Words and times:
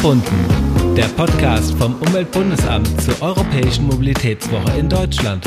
Verbunden, 0.00 0.94
der 0.96 1.04
Podcast 1.08 1.74
vom 1.74 1.94
Umweltbundesamt 2.00 2.88
zur 3.02 3.20
Europäischen 3.20 3.86
Mobilitätswoche 3.86 4.78
in 4.78 4.88
Deutschland. 4.88 5.44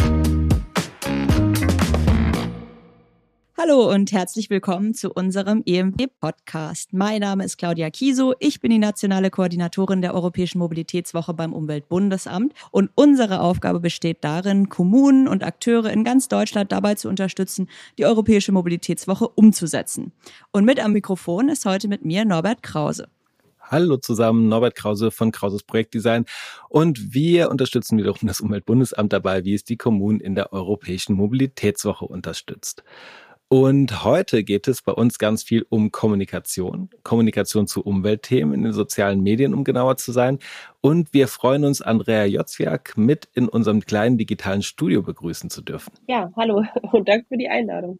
Hallo 3.58 3.92
und 3.92 4.12
herzlich 4.12 4.52
willkommen 4.52 4.94
zu 4.94 5.12
unserem 5.12 5.64
EMB-Podcast. 5.66 6.94
Mein 6.94 7.22
Name 7.22 7.46
ist 7.46 7.58
Claudia 7.58 7.90
Kieso. 7.90 8.36
Ich 8.40 8.60
bin 8.60 8.70
die 8.70 8.78
nationale 8.78 9.32
Koordinatorin 9.32 10.04
der 10.04 10.14
Europäischen 10.14 10.60
Mobilitätswoche 10.60 11.34
beim 11.34 11.52
Umweltbundesamt. 11.52 12.54
Und 12.70 12.92
unsere 12.94 13.42
Aufgabe 13.42 13.80
besteht 13.80 14.24
darin, 14.24 14.70
Kommunen 14.70 15.28
und 15.28 15.44
Akteure 15.44 15.92
in 15.92 16.04
ganz 16.04 16.28
Deutschland 16.28 16.72
dabei 16.72 16.94
zu 16.94 17.10
unterstützen, 17.10 17.70
die 17.98 18.06
Europäische 18.06 18.52
Mobilitätswoche 18.52 19.30
umzusetzen. 19.30 20.12
Und 20.52 20.64
mit 20.64 20.80
am 20.80 20.94
Mikrofon 20.94 21.50
ist 21.50 21.66
heute 21.66 21.88
mit 21.88 22.06
mir 22.06 22.24
Norbert 22.24 22.62
Krause. 22.62 23.08
Hallo 23.66 23.98
zusammen, 23.98 24.50
Norbert 24.50 24.76
Krause 24.76 25.10
von 25.10 25.32
Krauses 25.32 25.64
Projektdesign. 25.64 26.26
Und 26.70 27.14
wir 27.14 27.50
unterstützen 27.50 27.98
wiederum 27.98 28.28
das 28.28 28.42
Umweltbundesamt 28.42 29.14
dabei, 29.14 29.46
wie 29.46 29.54
es 29.54 29.64
die 29.64 29.78
Kommunen 29.78 30.20
in 30.20 30.36
der 30.36 30.52
Europäischen 30.52 31.16
Mobilitätswoche 31.16 32.06
unterstützt. 32.06 32.84
Und 33.48 34.04
heute 34.04 34.44
geht 34.44 34.68
es 34.68 34.82
bei 34.82 34.92
uns 34.92 35.20
ganz 35.20 35.44
viel 35.44 35.66
um 35.70 35.92
Kommunikation, 35.92 36.90
Kommunikation 37.04 37.68
zu 37.68 37.84
Umweltthemen 37.84 38.54
in 38.54 38.64
den 38.64 38.74
sozialen 38.74 39.22
Medien, 39.22 39.54
um 39.54 39.64
genauer 39.64 39.96
zu 39.98 40.12
sein. 40.12 40.40
Und 40.82 41.14
wir 41.14 41.28
freuen 41.28 41.64
uns, 41.64 41.82
Andrea 41.82 42.26
Jotzwiak 42.26 42.98
mit 42.98 43.30
in 43.34 43.48
unserem 43.48 43.82
kleinen 43.82 44.18
digitalen 44.18 44.64
Studio 44.64 45.04
begrüßen 45.04 45.50
zu 45.50 45.62
dürfen. 45.62 45.94
Ja, 46.08 46.32
hallo 46.36 46.66
und 46.92 47.08
danke 47.08 47.28
für 47.28 47.38
die 47.38 47.48
Einladung. 47.48 48.00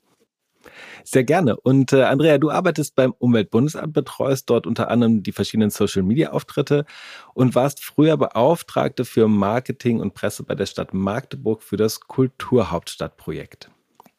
Sehr 1.04 1.24
gerne. 1.24 1.58
Und 1.58 1.94
äh, 1.94 2.04
Andrea, 2.04 2.38
du 2.38 2.50
arbeitest 2.50 2.96
beim 2.96 3.14
Umweltbundesamt, 3.18 3.94
betreust 3.94 4.50
dort 4.50 4.68
unter 4.68 4.90
anderem 4.90 5.24
die 5.24 5.32
verschiedenen 5.32 5.70
Social-Media-Auftritte 5.70 6.86
und 7.34 7.56
warst 7.56 7.84
früher 7.84 8.18
Beauftragte 8.18 9.06
für 9.06 9.28
Marketing 9.28 10.00
und 10.00 10.14
Presse 10.14 10.44
bei 10.44 10.56
der 10.56 10.66
Stadt 10.66 10.94
Magdeburg 10.94 11.64
für 11.64 11.78
das 11.78 12.00
Kulturhauptstadtprojekt. 12.02 13.70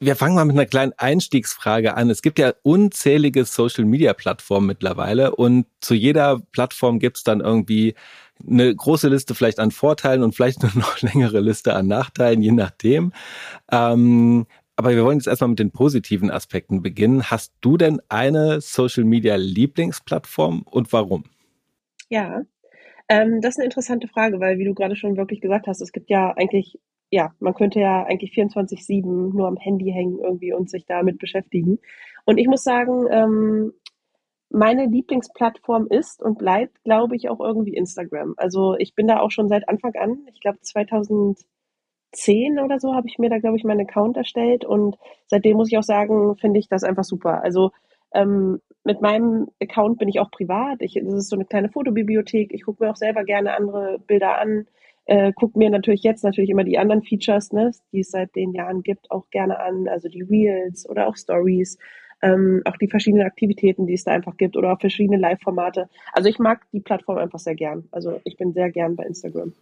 Wir 0.01 0.17
fangen 0.17 0.34
mal 0.34 0.45
mit 0.45 0.56
einer 0.56 0.67
kleinen 0.67 0.92
Einstiegsfrage 0.97 1.97
an. 1.97 2.11
Es 2.11 2.20
gibt 2.20 2.39
ja 2.39 2.53
unzählige 2.62 3.45
Social-Media-Plattformen 3.45 4.67
mittlerweile 4.67 5.34
und 5.34 5.67
zu 5.81 5.95
jeder 5.95 6.41
Plattform 6.53 6.98
gibt 6.98 7.19
es 7.19 7.25
dann 7.25 7.41
irgendwie 7.41 7.95
eine 8.47 8.75
große 8.75 9.08
Liste 9.08 9.34
vielleicht 9.34 9.61
an 9.61 9.70
Vorteilen 9.70 10.23
und 10.23 10.34
vielleicht 10.34 10.62
eine 10.64 10.73
noch 10.75 11.01
längere 11.01 11.41
Liste 11.41 11.75
an 11.75 11.86
Nachteilen, 11.86 12.42
je 12.42 12.53
nachdem. 12.53 13.12
Ähm, 13.70 14.47
aber 14.77 14.91
wir 14.91 15.05
wollen 15.05 15.19
jetzt 15.19 15.28
erstmal 15.28 15.50
mit 15.50 15.58
den 15.58 15.70
positiven 15.70 16.30
Aspekten 16.30 16.83
beginnen. 16.83 17.30
Hast 17.30 17.53
du 17.61 17.77
denn 17.77 18.00
eine 18.08 18.61
Social-Media-Lieblingsplattform 18.61 20.62
und 20.62 20.92
warum? 20.92 21.25
Ja, 22.08 22.42
ähm, 23.08 23.41
das 23.41 23.55
ist 23.55 23.58
eine 23.58 23.67
interessante 23.67 24.08
Frage, 24.08 24.41
weil 24.41 24.58
wie 24.58 24.64
du 24.64 24.75
gerade 24.75 24.97
schon 24.97 25.17
wirklich 25.17 25.41
gesagt 25.41 25.67
hast, 25.67 25.80
es 25.80 25.92
gibt 25.92 26.11
ja 26.11 26.33
eigentlich 26.36 26.78
ja, 27.14 27.33
man 27.39 27.55
könnte 27.55 27.78
ja 27.78 28.05
eigentlich 28.05 28.33
24-7 28.33 29.36
nur 29.36 29.47
am 29.47 29.56
Handy 29.56 29.92
hängen 29.92 30.19
irgendwie 30.19 30.52
und 30.52 30.69
sich 30.69 30.84
damit 30.84 31.19
beschäftigen. 31.19 31.78
Und 32.25 32.39
ich 32.39 32.48
muss 32.48 32.64
sagen, 32.64 33.06
ähm, 33.08 33.72
meine 34.50 34.86
Lieblingsplattform 34.86 35.86
ist 35.89 36.20
und 36.20 36.39
bleibt, 36.39 36.83
glaube 36.83 37.14
ich, 37.17 37.28
auch 37.28 37.41
irgendwie 37.41 37.77
Instagram. 37.77 38.34
Also 38.36 38.75
ich 38.78 38.97
bin 38.97 39.06
da 39.06 39.20
auch 39.20 39.30
schon 39.30 39.48
seit 39.48 39.69
Anfang 39.69 39.95
an, 39.95 40.27
ich 40.33 40.41
glaube 40.41 40.58
2010 42.15 42.59
oder 42.61 42.81
so 42.81 42.95
habe 42.95 43.09
ich 43.09 43.19
mir 43.19 43.31
da, 43.31 43.39
glaube 43.39 43.57
ich, 43.57 43.65
meinen 43.65 43.87
Account 43.87 44.17
erstellt 44.17 44.65
und 44.65 44.97
seitdem 45.27 45.57
muss 45.57 45.70
ich 45.70 45.79
auch 45.79 45.83
sagen, 45.83 46.37
finde 46.37 46.59
ich 46.59 46.69
das 46.69 46.84
einfach 46.84 47.05
super. 47.05 47.43
Also 47.43 47.70
ähm, 48.15 48.61
mit 48.84 49.01
meinem 49.01 49.48
Account 49.61 49.98
bin 49.98 50.09
ich 50.09 50.20
auch 50.20 50.31
privat. 50.31 50.81
Ich, 50.81 50.95
das 50.95 51.12
ist 51.14 51.29
so 51.29 51.36
eine 51.36 51.47
kleine 51.47 51.70
Fotobibliothek. 51.70 52.52
Ich 52.52 52.64
gucke 52.64 52.85
mir 52.85 52.91
auch 52.91 52.97
selber 52.97 53.25
gerne 53.25 53.57
andere 53.57 53.98
Bilder 54.07 54.39
an. 54.39 54.67
Äh, 55.07 55.33
guck 55.35 55.57
mir 55.57 55.70
natürlich 55.70 56.02
jetzt 56.02 56.25
natürlich 56.25 56.51
immer 56.51 56.64
die 56.64 56.79
anderen 56.79 57.02
Features, 57.02 57.52
ne, 57.52 57.73
die 57.92 58.01
es 58.01 58.11
seit 58.11 58.35
den 58.36 58.52
Jahren 58.52 58.83
gibt, 58.83 59.11
auch 59.11 59.29
gerne 59.31 59.61
an, 59.61 59.86
also 59.89 60.08
die 60.08 60.23
Reels 60.23 60.89
oder 60.89 61.08
auch 61.08 61.17
Stories, 61.17 61.79
ähm, 62.23 62.63
auch 62.64 62.77
die 62.79 62.89
verschiedenen 62.89 63.27
Aktivitäten, 63.27 63.86
die 63.86 63.95
es 63.95 64.05
da 64.05 64.13
einfach 64.13 64.36
gibt 64.39 64.57
oder 64.57 64.73
auch 64.73 64.81
verschiedene 64.81 65.19
Live-Formate. 65.19 65.91
Also 66.13 66.31
ich 66.31 66.39
mag 66.39 66.63
die 66.73 66.81
Plattform 66.81 67.19
einfach 67.19 67.39
sehr 67.39 67.55
gern. 67.55 67.86
Also 67.91 68.20
ich 68.25 68.39
bin 68.39 68.55
sehr 68.55 68.70
gern 68.70 68.96
bei 68.96 69.05
Instagram. 69.05 69.52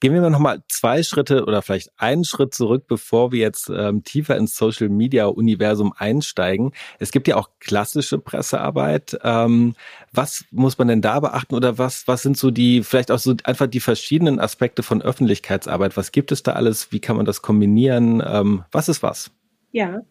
Gehen 0.00 0.12
wir 0.12 0.28
mal 0.30 0.62
zwei 0.68 1.02
Schritte 1.02 1.44
oder 1.44 1.62
vielleicht 1.62 1.90
einen 1.96 2.24
Schritt 2.24 2.52
zurück, 2.52 2.84
bevor 2.86 3.32
wir 3.32 3.40
jetzt 3.40 3.70
ähm, 3.70 4.04
tiefer 4.04 4.36
ins 4.36 4.56
Social 4.56 4.88
Media 4.88 5.26
Universum 5.26 5.92
einsteigen. 5.96 6.72
Es 6.98 7.12
gibt 7.12 7.28
ja 7.28 7.36
auch 7.36 7.48
klassische 7.60 8.18
Pressearbeit. 8.18 9.18
Ähm, 9.24 9.74
was 10.12 10.44
muss 10.50 10.76
man 10.76 10.88
denn 10.88 11.00
da 11.00 11.20
beachten 11.20 11.54
oder 11.54 11.78
was 11.78 12.06
was 12.06 12.22
sind 12.22 12.36
so 12.36 12.50
die 12.50 12.82
vielleicht 12.82 13.10
auch 13.10 13.18
so 13.18 13.34
einfach 13.44 13.66
die 13.66 13.80
verschiedenen 13.80 14.38
Aspekte 14.38 14.82
von 14.82 15.00
Öffentlichkeitsarbeit? 15.00 15.96
Was 15.96 16.12
gibt 16.12 16.30
es 16.30 16.42
da 16.42 16.52
alles? 16.52 16.92
Wie 16.92 17.00
kann 17.00 17.16
man 17.16 17.24
das 17.24 17.40
kombinieren? 17.40 18.22
Ähm, 18.26 18.64
was 18.72 18.88
ist 18.88 19.02
was? 19.02 19.30
Ja, 19.72 20.02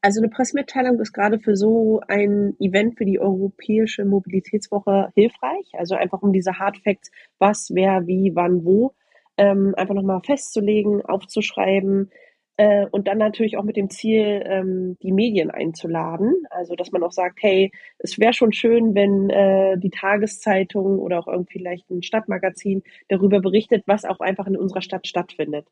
also 0.00 0.20
eine 0.20 0.30
Pressemitteilung 0.30 1.00
ist 1.00 1.12
gerade 1.12 1.40
für 1.40 1.56
so 1.56 2.00
ein 2.06 2.54
Event 2.60 2.96
für 2.96 3.04
die 3.04 3.18
Europäische 3.18 4.04
Mobilitätswoche 4.04 5.10
hilfreich. 5.14 5.70
Also 5.72 5.96
einfach 5.96 6.22
um 6.22 6.32
diese 6.32 6.58
Hard 6.58 6.78
Facts, 6.78 7.10
was, 7.38 7.70
wer, 7.74 8.06
wie, 8.06 8.32
wann, 8.34 8.64
wo 8.64 8.94
ähm, 9.38 9.74
einfach 9.76 9.94
nochmal 9.94 10.20
festzulegen, 10.22 11.02
aufzuschreiben 11.02 12.10
äh, 12.58 12.86
und 12.90 13.06
dann 13.06 13.18
natürlich 13.18 13.56
auch 13.56 13.62
mit 13.62 13.76
dem 13.76 13.88
Ziel, 13.88 14.42
ähm, 14.44 14.98
die 15.00 15.12
Medien 15.12 15.50
einzuladen. 15.50 16.34
Also 16.50 16.74
dass 16.74 16.90
man 16.90 17.04
auch 17.04 17.12
sagt, 17.12 17.38
hey, 17.40 17.70
es 17.98 18.18
wäre 18.18 18.32
schon 18.32 18.52
schön, 18.52 18.94
wenn 18.96 19.30
äh, 19.30 19.78
die 19.78 19.90
Tageszeitung 19.90 20.98
oder 20.98 21.20
auch 21.20 21.28
irgendwie 21.28 21.58
vielleicht 21.60 21.88
ein 21.88 22.02
Stadtmagazin 22.02 22.82
darüber 23.08 23.40
berichtet, 23.40 23.84
was 23.86 24.04
auch 24.04 24.20
einfach 24.20 24.48
in 24.48 24.56
unserer 24.56 24.82
Stadt 24.82 25.06
stattfindet. 25.06 25.66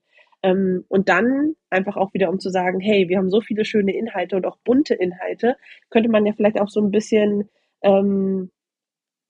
Ähm, 0.44 0.84
und 0.88 1.08
dann 1.08 1.56
einfach 1.70 1.96
auch 1.96 2.14
wieder, 2.14 2.30
um 2.30 2.38
zu 2.38 2.50
sagen, 2.50 2.78
hey, 2.78 3.08
wir 3.08 3.18
haben 3.18 3.30
so 3.30 3.40
viele 3.40 3.64
schöne 3.64 3.92
Inhalte 3.96 4.36
und 4.36 4.46
auch 4.46 4.58
bunte 4.64 4.94
Inhalte, 4.94 5.56
könnte 5.90 6.08
man 6.08 6.24
ja 6.24 6.34
vielleicht 6.34 6.60
auch 6.60 6.68
so 6.68 6.80
ein 6.80 6.92
bisschen 6.92 7.48
ähm, 7.82 8.50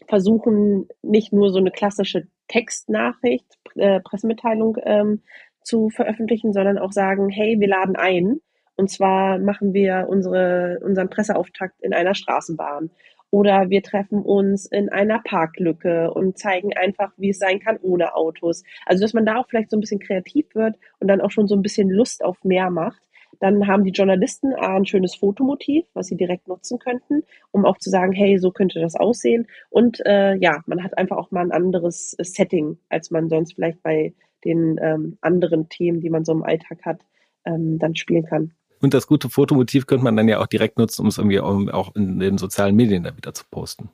versuchen, 0.08 0.88
nicht 1.02 1.32
nur 1.32 1.50
so 1.50 1.58
eine 1.58 1.70
klassische 1.70 2.26
Textnachricht, 2.48 3.46
äh, 3.76 4.00
Pressemitteilung 4.00 4.76
ähm, 4.84 5.22
zu 5.62 5.90
veröffentlichen, 5.90 6.52
sondern 6.52 6.78
auch 6.78 6.92
sagen, 6.92 7.28
hey, 7.28 7.58
wir 7.58 7.68
laden 7.68 7.96
ein. 7.96 8.40
Und 8.76 8.90
zwar 8.90 9.38
machen 9.38 9.72
wir 9.72 10.06
unsere, 10.08 10.78
unseren 10.82 11.08
Presseauftakt 11.08 11.80
in 11.82 11.94
einer 11.94 12.14
Straßenbahn. 12.14 12.90
Oder 13.30 13.70
wir 13.70 13.82
treffen 13.82 14.22
uns 14.22 14.66
in 14.66 14.88
einer 14.88 15.18
Parklücke 15.18 16.12
und 16.12 16.38
zeigen 16.38 16.76
einfach, 16.76 17.12
wie 17.16 17.30
es 17.30 17.38
sein 17.38 17.58
kann 17.58 17.78
ohne 17.82 18.14
Autos. 18.14 18.62
Also, 18.84 19.02
dass 19.02 19.14
man 19.14 19.26
da 19.26 19.36
auch 19.36 19.48
vielleicht 19.48 19.70
so 19.70 19.76
ein 19.76 19.80
bisschen 19.80 20.00
kreativ 20.00 20.54
wird 20.54 20.76
und 21.00 21.08
dann 21.08 21.20
auch 21.20 21.30
schon 21.30 21.48
so 21.48 21.56
ein 21.56 21.62
bisschen 21.62 21.90
Lust 21.90 22.24
auf 22.24 22.44
mehr 22.44 22.70
macht. 22.70 23.02
Dann 23.40 23.66
haben 23.66 23.84
die 23.84 23.90
Journalisten 23.90 24.54
ein 24.54 24.86
schönes 24.86 25.14
Fotomotiv, 25.14 25.84
was 25.94 26.06
sie 26.06 26.16
direkt 26.16 26.48
nutzen 26.48 26.78
könnten, 26.78 27.22
um 27.50 27.64
auch 27.64 27.78
zu 27.78 27.90
sagen, 27.90 28.12
hey, 28.12 28.38
so 28.38 28.50
könnte 28.50 28.80
das 28.80 28.96
aussehen. 28.96 29.46
Und 29.70 30.04
äh, 30.06 30.36
ja, 30.36 30.62
man 30.66 30.82
hat 30.82 30.96
einfach 30.98 31.16
auch 31.16 31.30
mal 31.30 31.42
ein 31.42 31.52
anderes 31.52 32.16
Setting, 32.18 32.78
als 32.88 33.10
man 33.10 33.28
sonst 33.28 33.54
vielleicht 33.54 33.82
bei 33.82 34.14
den 34.44 34.78
ähm, 34.80 35.18
anderen 35.20 35.68
Themen, 35.68 36.00
die 36.00 36.10
man 36.10 36.24
so 36.24 36.32
im 36.32 36.42
Alltag 36.42 36.84
hat, 36.84 37.00
ähm, 37.44 37.78
dann 37.78 37.96
spielen 37.96 38.24
kann. 38.24 38.52
Und 38.80 38.94
das 38.94 39.06
gute 39.06 39.30
Fotomotiv 39.30 39.86
könnte 39.86 40.04
man 40.04 40.16
dann 40.16 40.28
ja 40.28 40.40
auch 40.40 40.46
direkt 40.46 40.78
nutzen, 40.78 41.02
um 41.02 41.08
es 41.08 41.18
irgendwie 41.18 41.40
auch 41.40 41.94
in 41.94 42.18
den 42.18 42.38
sozialen 42.38 42.76
Medien 42.76 43.04
dann 43.04 43.16
wieder 43.16 43.32
zu 43.32 43.44
posten. 43.50 43.88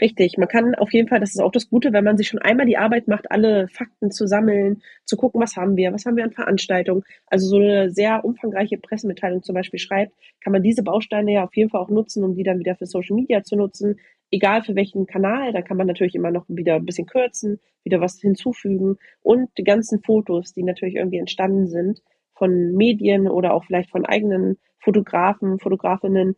Richtig, 0.00 0.38
man 0.38 0.48
kann 0.48 0.74
auf 0.74 0.92
jeden 0.92 1.06
Fall, 1.08 1.20
das 1.20 1.30
ist 1.30 1.40
auch 1.40 1.52
das 1.52 1.70
Gute, 1.70 1.92
wenn 1.92 2.02
man 2.02 2.16
sich 2.16 2.26
schon 2.26 2.40
einmal 2.40 2.66
die 2.66 2.76
Arbeit 2.76 3.06
macht, 3.06 3.30
alle 3.30 3.68
Fakten 3.68 4.10
zu 4.10 4.26
sammeln, 4.26 4.82
zu 5.04 5.16
gucken, 5.16 5.40
was 5.40 5.54
haben 5.56 5.76
wir, 5.76 5.92
was 5.92 6.04
haben 6.04 6.16
wir 6.16 6.24
an 6.24 6.32
Veranstaltungen, 6.32 7.04
also 7.26 7.46
so 7.46 7.56
eine 7.58 7.90
sehr 7.90 8.24
umfangreiche 8.24 8.76
Pressemitteilung 8.78 9.44
zum 9.44 9.54
Beispiel 9.54 9.78
schreibt, 9.78 10.12
kann 10.42 10.52
man 10.52 10.64
diese 10.64 10.82
Bausteine 10.82 11.32
ja 11.34 11.44
auf 11.44 11.54
jeden 11.54 11.70
Fall 11.70 11.80
auch 11.80 11.90
nutzen, 11.90 12.24
um 12.24 12.34
die 12.34 12.42
dann 12.42 12.58
wieder 12.58 12.74
für 12.74 12.86
Social 12.86 13.14
Media 13.14 13.44
zu 13.44 13.54
nutzen, 13.54 14.00
egal 14.32 14.64
für 14.64 14.74
welchen 14.74 15.06
Kanal, 15.06 15.52
da 15.52 15.62
kann 15.62 15.76
man 15.76 15.86
natürlich 15.86 16.16
immer 16.16 16.32
noch 16.32 16.44
wieder 16.48 16.74
ein 16.74 16.86
bisschen 16.86 17.06
kürzen, 17.06 17.60
wieder 17.84 18.00
was 18.00 18.18
hinzufügen. 18.20 18.96
Und 19.22 19.48
die 19.58 19.64
ganzen 19.64 20.02
Fotos, 20.02 20.52
die 20.52 20.64
natürlich 20.64 20.96
irgendwie 20.96 21.18
entstanden 21.18 21.68
sind 21.68 22.02
von 22.34 22.72
Medien 22.72 23.28
oder 23.28 23.54
auch 23.54 23.64
vielleicht 23.64 23.90
von 23.90 24.04
eigenen 24.04 24.58
Fotografen, 24.78 25.60
Fotografinnen, 25.60 26.34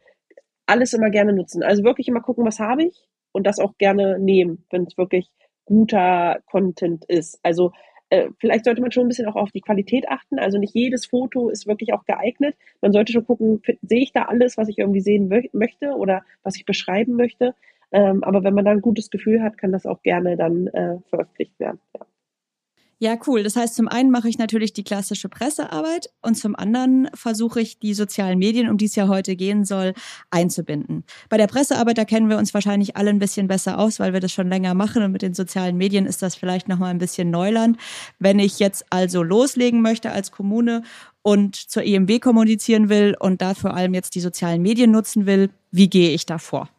alles 0.66 0.92
immer 0.92 1.08
gerne 1.08 1.32
nutzen. 1.32 1.62
Also 1.62 1.84
wirklich 1.84 2.08
immer 2.08 2.20
gucken, 2.20 2.44
was 2.44 2.60
habe 2.60 2.84
ich, 2.84 3.08
und 3.36 3.46
das 3.46 3.60
auch 3.60 3.76
gerne 3.78 4.18
nehmen, 4.18 4.64
wenn 4.70 4.84
es 4.84 4.96
wirklich 4.96 5.30
guter 5.66 6.40
Content 6.46 7.04
ist. 7.04 7.38
Also 7.42 7.72
äh, 8.08 8.30
vielleicht 8.38 8.64
sollte 8.64 8.80
man 8.80 8.92
schon 8.92 9.04
ein 9.04 9.08
bisschen 9.08 9.26
auch 9.26 9.36
auf 9.36 9.50
die 9.50 9.60
Qualität 9.60 10.08
achten. 10.08 10.38
Also 10.38 10.58
nicht 10.58 10.74
jedes 10.74 11.06
Foto 11.06 11.50
ist 11.50 11.66
wirklich 11.66 11.92
auch 11.92 12.04
geeignet. 12.04 12.56
Man 12.80 12.92
sollte 12.92 13.12
schon 13.12 13.26
gucken, 13.26 13.62
sehe 13.82 14.02
ich 14.02 14.12
da 14.12 14.22
alles, 14.22 14.56
was 14.56 14.68
ich 14.68 14.78
irgendwie 14.78 15.00
sehen 15.00 15.28
möchte 15.52 15.90
oder 15.90 16.22
was 16.42 16.56
ich 16.56 16.64
beschreiben 16.64 17.14
möchte. 17.16 17.54
Ähm, 17.92 18.24
aber 18.24 18.42
wenn 18.42 18.54
man 18.54 18.64
da 18.64 18.70
ein 18.70 18.80
gutes 18.80 19.10
Gefühl 19.10 19.42
hat, 19.42 19.58
kann 19.58 19.72
das 19.72 19.86
auch 19.86 20.02
gerne 20.02 20.36
dann 20.36 20.68
äh, 20.68 20.98
veröffentlicht 21.08 21.58
werden. 21.60 21.80
Ja. 21.94 22.06
Ja, 22.98 23.18
cool. 23.26 23.42
Das 23.42 23.56
heißt, 23.56 23.74
zum 23.74 23.88
einen 23.88 24.10
mache 24.10 24.30
ich 24.30 24.38
natürlich 24.38 24.72
die 24.72 24.82
klassische 24.82 25.28
Pressearbeit 25.28 26.08
und 26.22 26.34
zum 26.34 26.56
anderen 26.56 27.10
versuche 27.12 27.60
ich, 27.60 27.78
die 27.78 27.92
sozialen 27.92 28.38
Medien, 28.38 28.70
um 28.70 28.78
die 28.78 28.86
es 28.86 28.94
ja 28.96 29.06
heute 29.06 29.36
gehen 29.36 29.66
soll, 29.66 29.92
einzubinden. 30.30 31.04
Bei 31.28 31.36
der 31.36 31.46
Pressearbeit, 31.46 31.98
da 31.98 32.06
kennen 32.06 32.30
wir 32.30 32.38
uns 32.38 32.54
wahrscheinlich 32.54 32.96
alle 32.96 33.10
ein 33.10 33.18
bisschen 33.18 33.48
besser 33.48 33.78
aus, 33.78 34.00
weil 34.00 34.14
wir 34.14 34.20
das 34.20 34.32
schon 34.32 34.48
länger 34.48 34.72
machen 34.72 35.02
und 35.02 35.12
mit 35.12 35.20
den 35.20 35.34
sozialen 35.34 35.76
Medien 35.76 36.06
ist 36.06 36.22
das 36.22 36.36
vielleicht 36.36 36.68
nochmal 36.68 36.88
ein 36.88 36.96
bisschen 36.96 37.30
Neuland. 37.30 37.76
Wenn 38.18 38.38
ich 38.38 38.58
jetzt 38.60 38.86
also 38.88 39.22
loslegen 39.22 39.82
möchte 39.82 40.10
als 40.10 40.30
Kommune 40.32 40.82
und 41.20 41.54
zur 41.54 41.82
EMB 41.82 42.22
kommunizieren 42.22 42.88
will 42.88 43.14
und 43.20 43.42
da 43.42 43.52
vor 43.52 43.74
allem 43.74 43.92
jetzt 43.92 44.14
die 44.14 44.20
sozialen 44.20 44.62
Medien 44.62 44.90
nutzen 44.90 45.26
will, 45.26 45.50
wie 45.70 45.90
gehe 45.90 46.12
ich 46.12 46.24
da 46.24 46.38
vor? 46.38 46.70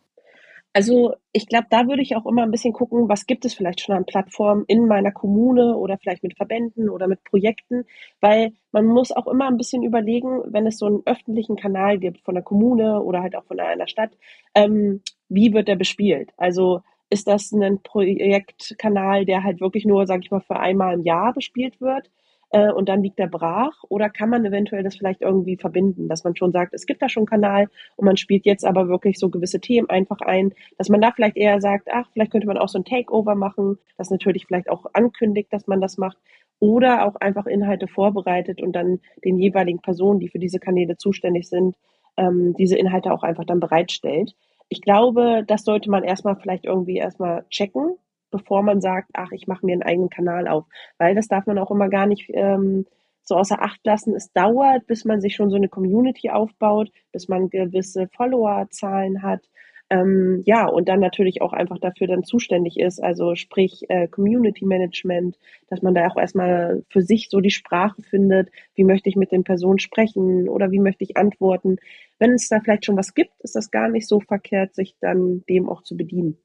Also 0.77 1.15
ich 1.31 1.47
glaube, 1.47 1.65
da 1.71 1.87
würde 1.87 2.03
ich 2.03 2.15
auch 2.15 2.27
immer 2.27 2.43
ein 2.43 2.51
bisschen 2.51 2.71
gucken, 2.71 3.09
was 3.09 3.25
gibt 3.25 3.45
es 3.45 3.55
vielleicht 3.55 3.81
schon 3.81 3.95
an 3.95 4.05
Plattformen 4.05 4.63
in 4.67 4.85
meiner 4.85 5.11
Kommune 5.11 5.75
oder 5.75 5.97
vielleicht 5.97 6.21
mit 6.21 6.37
Verbänden 6.37 6.87
oder 6.87 7.07
mit 7.07 7.23
Projekten, 7.23 7.85
weil 8.21 8.51
man 8.71 8.85
muss 8.85 9.11
auch 9.11 9.25
immer 9.25 9.47
ein 9.47 9.57
bisschen 9.57 9.81
überlegen, 9.81 10.43
wenn 10.45 10.67
es 10.67 10.77
so 10.77 10.85
einen 10.85 11.01
öffentlichen 11.07 11.55
Kanal 11.55 11.97
gibt 11.97 12.21
von 12.21 12.35
der 12.35 12.43
Kommune 12.43 13.01
oder 13.01 13.23
halt 13.23 13.35
auch 13.35 13.45
von 13.45 13.59
einer 13.59 13.87
Stadt, 13.87 14.11
ähm, 14.53 15.01
wie 15.29 15.51
wird 15.51 15.67
der 15.67 15.77
bespielt? 15.77 16.29
Also 16.37 16.81
ist 17.09 17.27
das 17.27 17.51
ein 17.51 17.81
Projektkanal, 17.81 19.25
der 19.25 19.43
halt 19.43 19.59
wirklich 19.59 19.83
nur, 19.85 20.05
sage 20.05 20.21
ich 20.25 20.29
mal, 20.31 20.41
für 20.41 20.59
einmal 20.59 20.93
im 20.93 21.01
Jahr 21.03 21.33
bespielt 21.33 21.81
wird? 21.81 22.11
Äh, 22.51 22.71
und 22.71 22.89
dann 22.89 23.03
liegt 23.03 23.19
er 23.19 23.27
brach? 23.27 23.83
Oder 23.89 24.09
kann 24.09 24.29
man 24.29 24.45
eventuell 24.45 24.83
das 24.83 24.95
vielleicht 24.95 25.21
irgendwie 25.21 25.57
verbinden, 25.57 26.07
dass 26.07 26.23
man 26.23 26.35
schon 26.35 26.51
sagt, 26.51 26.73
es 26.73 26.85
gibt 26.85 27.01
da 27.01 27.09
schon 27.09 27.21
einen 27.21 27.27
Kanal 27.41 27.67
und 27.95 28.05
man 28.05 28.17
spielt 28.17 28.45
jetzt 28.45 28.65
aber 28.65 28.87
wirklich 28.87 29.19
so 29.19 29.29
gewisse 29.29 29.59
Themen 29.59 29.89
einfach 29.89 30.21
ein, 30.21 30.53
dass 30.77 30.89
man 30.89 31.01
da 31.01 31.11
vielleicht 31.11 31.37
eher 31.37 31.59
sagt, 31.61 31.89
ach, 31.91 32.09
vielleicht 32.13 32.31
könnte 32.31 32.47
man 32.47 32.57
auch 32.57 32.69
so 32.69 32.79
ein 32.79 32.85
Takeover 32.85 33.35
machen, 33.35 33.77
das 33.97 34.09
natürlich 34.09 34.45
vielleicht 34.45 34.69
auch 34.69 34.85
ankündigt, 34.93 35.51
dass 35.51 35.67
man 35.67 35.81
das 35.81 35.97
macht 35.97 36.17
oder 36.59 37.05
auch 37.05 37.15
einfach 37.17 37.45
Inhalte 37.45 37.87
vorbereitet 37.87 38.61
und 38.61 38.73
dann 38.73 38.99
den 39.23 39.37
jeweiligen 39.37 39.79
Personen, 39.79 40.19
die 40.19 40.29
für 40.29 40.39
diese 40.39 40.59
Kanäle 40.59 40.97
zuständig 40.97 41.47
sind, 41.49 41.75
ähm, 42.17 42.55
diese 42.57 42.77
Inhalte 42.77 43.13
auch 43.13 43.23
einfach 43.23 43.45
dann 43.45 43.59
bereitstellt. 43.59 44.35
Ich 44.69 44.81
glaube, 44.81 45.43
das 45.47 45.63
sollte 45.63 45.89
man 45.89 46.03
erstmal 46.03 46.35
vielleicht 46.35 46.65
irgendwie 46.65 46.97
erstmal 46.97 47.45
checken, 47.49 47.97
bevor 48.31 48.63
man 48.63 48.81
sagt, 48.81 49.09
ach, 49.13 49.31
ich 49.31 49.47
mache 49.47 49.65
mir 49.65 49.73
einen 49.73 49.83
eigenen 49.83 50.09
Kanal 50.09 50.47
auf. 50.47 50.65
Weil 50.97 51.15
das 51.15 51.27
darf 51.27 51.45
man 51.45 51.57
auch 51.57 51.71
immer 51.71 51.89
gar 51.89 52.05
nicht 52.07 52.29
ähm, 52.33 52.85
so 53.23 53.35
außer 53.35 53.61
Acht 53.61 53.79
lassen. 53.85 54.15
Es 54.15 54.31
dauert, 54.31 54.87
bis 54.87 55.05
man 55.05 55.21
sich 55.21 55.35
schon 55.35 55.49
so 55.49 55.57
eine 55.57 55.69
Community 55.69 56.29
aufbaut, 56.29 56.91
bis 57.11 57.27
man 57.27 57.49
gewisse 57.49 58.07
Followerzahlen 58.15 59.21
hat. 59.21 59.41
Ähm, 59.89 60.43
ja, 60.45 60.67
und 60.67 60.89
dann 60.89 60.99
natürlich 60.99 61.41
auch 61.41 61.53
einfach 61.53 61.79
dafür 61.79 62.07
dann 62.07 62.23
zuständig 62.23 62.77
ist, 62.77 63.01
also 63.01 63.35
sprich 63.35 63.85
äh, 63.89 64.07
Community 64.09 64.65
Management, 64.65 65.37
dass 65.69 65.81
man 65.81 65.95
da 65.95 66.07
auch 66.07 66.17
erstmal 66.17 66.83
für 66.89 67.01
sich 67.01 67.29
so 67.29 67.39
die 67.39 67.51
Sprache 67.51 68.01
findet, 68.01 68.49
wie 68.75 68.83
möchte 68.83 69.07
ich 69.07 69.15
mit 69.15 69.31
den 69.31 69.45
Personen 69.45 69.79
sprechen 69.79 70.49
oder 70.49 70.71
wie 70.71 70.79
möchte 70.79 71.05
ich 71.05 71.15
antworten. 71.15 71.77
Wenn 72.19 72.33
es 72.33 72.49
da 72.49 72.59
vielleicht 72.59 72.85
schon 72.85 72.97
was 72.97 73.13
gibt, 73.13 73.31
ist 73.39 73.55
das 73.55 73.71
gar 73.71 73.87
nicht 73.87 74.07
so 74.07 74.19
verkehrt, 74.19 74.75
sich 74.75 74.95
dann 74.99 75.43
dem 75.47 75.69
auch 75.69 75.83
zu 75.83 75.95
bedienen 75.95 76.37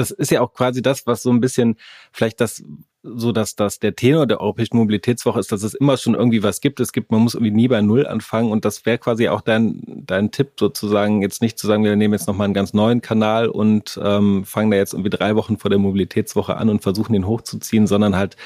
das 0.00 0.10
ist 0.10 0.30
ja 0.30 0.40
auch 0.40 0.52
quasi 0.52 0.82
das, 0.82 1.06
was 1.06 1.22
so 1.22 1.30
ein 1.30 1.40
bisschen 1.40 1.76
vielleicht 2.12 2.40
das 2.40 2.64
so 3.02 3.32
dass 3.32 3.56
das 3.56 3.78
der 3.78 3.96
Tenor 3.96 4.26
der 4.26 4.40
Europäischen 4.40 4.76
Mobilitätswoche 4.76 5.40
ist, 5.40 5.52
dass 5.52 5.62
es 5.62 5.74
immer 5.74 5.96
schon 5.96 6.14
irgendwie 6.14 6.42
was 6.42 6.60
gibt. 6.60 6.80
Es 6.80 6.92
gibt, 6.92 7.10
man 7.10 7.22
muss 7.22 7.34
irgendwie 7.34 7.52
nie 7.52 7.68
bei 7.68 7.80
Null 7.80 8.06
anfangen 8.06 8.52
und 8.52 8.64
das 8.64 8.84
wäre 8.84 8.98
quasi 8.98 9.28
auch 9.28 9.40
dein, 9.40 9.82
dein 9.86 10.30
Tipp 10.30 10.52
sozusagen, 10.58 11.22
jetzt 11.22 11.40
nicht 11.40 11.58
zu 11.58 11.66
sagen, 11.66 11.82
wir 11.82 11.96
nehmen 11.96 12.12
jetzt 12.12 12.28
nochmal 12.28 12.46
einen 12.46 12.54
ganz 12.54 12.74
neuen 12.74 13.00
Kanal 13.00 13.48
und 13.48 13.98
ähm, 14.02 14.44
fangen 14.44 14.70
da 14.70 14.76
jetzt 14.76 14.92
irgendwie 14.92 15.10
drei 15.10 15.34
Wochen 15.34 15.56
vor 15.56 15.70
der 15.70 15.78
Mobilitätswoche 15.78 16.56
an 16.56 16.68
und 16.68 16.82
versuchen 16.82 17.14
den 17.14 17.26
hochzuziehen, 17.26 17.86
sondern 17.86 18.16
halt 18.16 18.36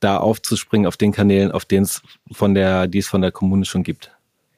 da 0.00 0.16
aufzuspringen 0.16 0.86
auf 0.86 0.96
den 0.96 1.12
Kanälen, 1.12 1.52
auf 1.52 1.66
denen 1.66 1.84
es 1.84 2.02
von 2.32 2.54
der, 2.54 2.86
die 2.86 2.98
es 2.98 3.08
von 3.08 3.20
der 3.20 3.32
Kommune 3.32 3.66
schon 3.66 3.82
gibt. 3.82 4.16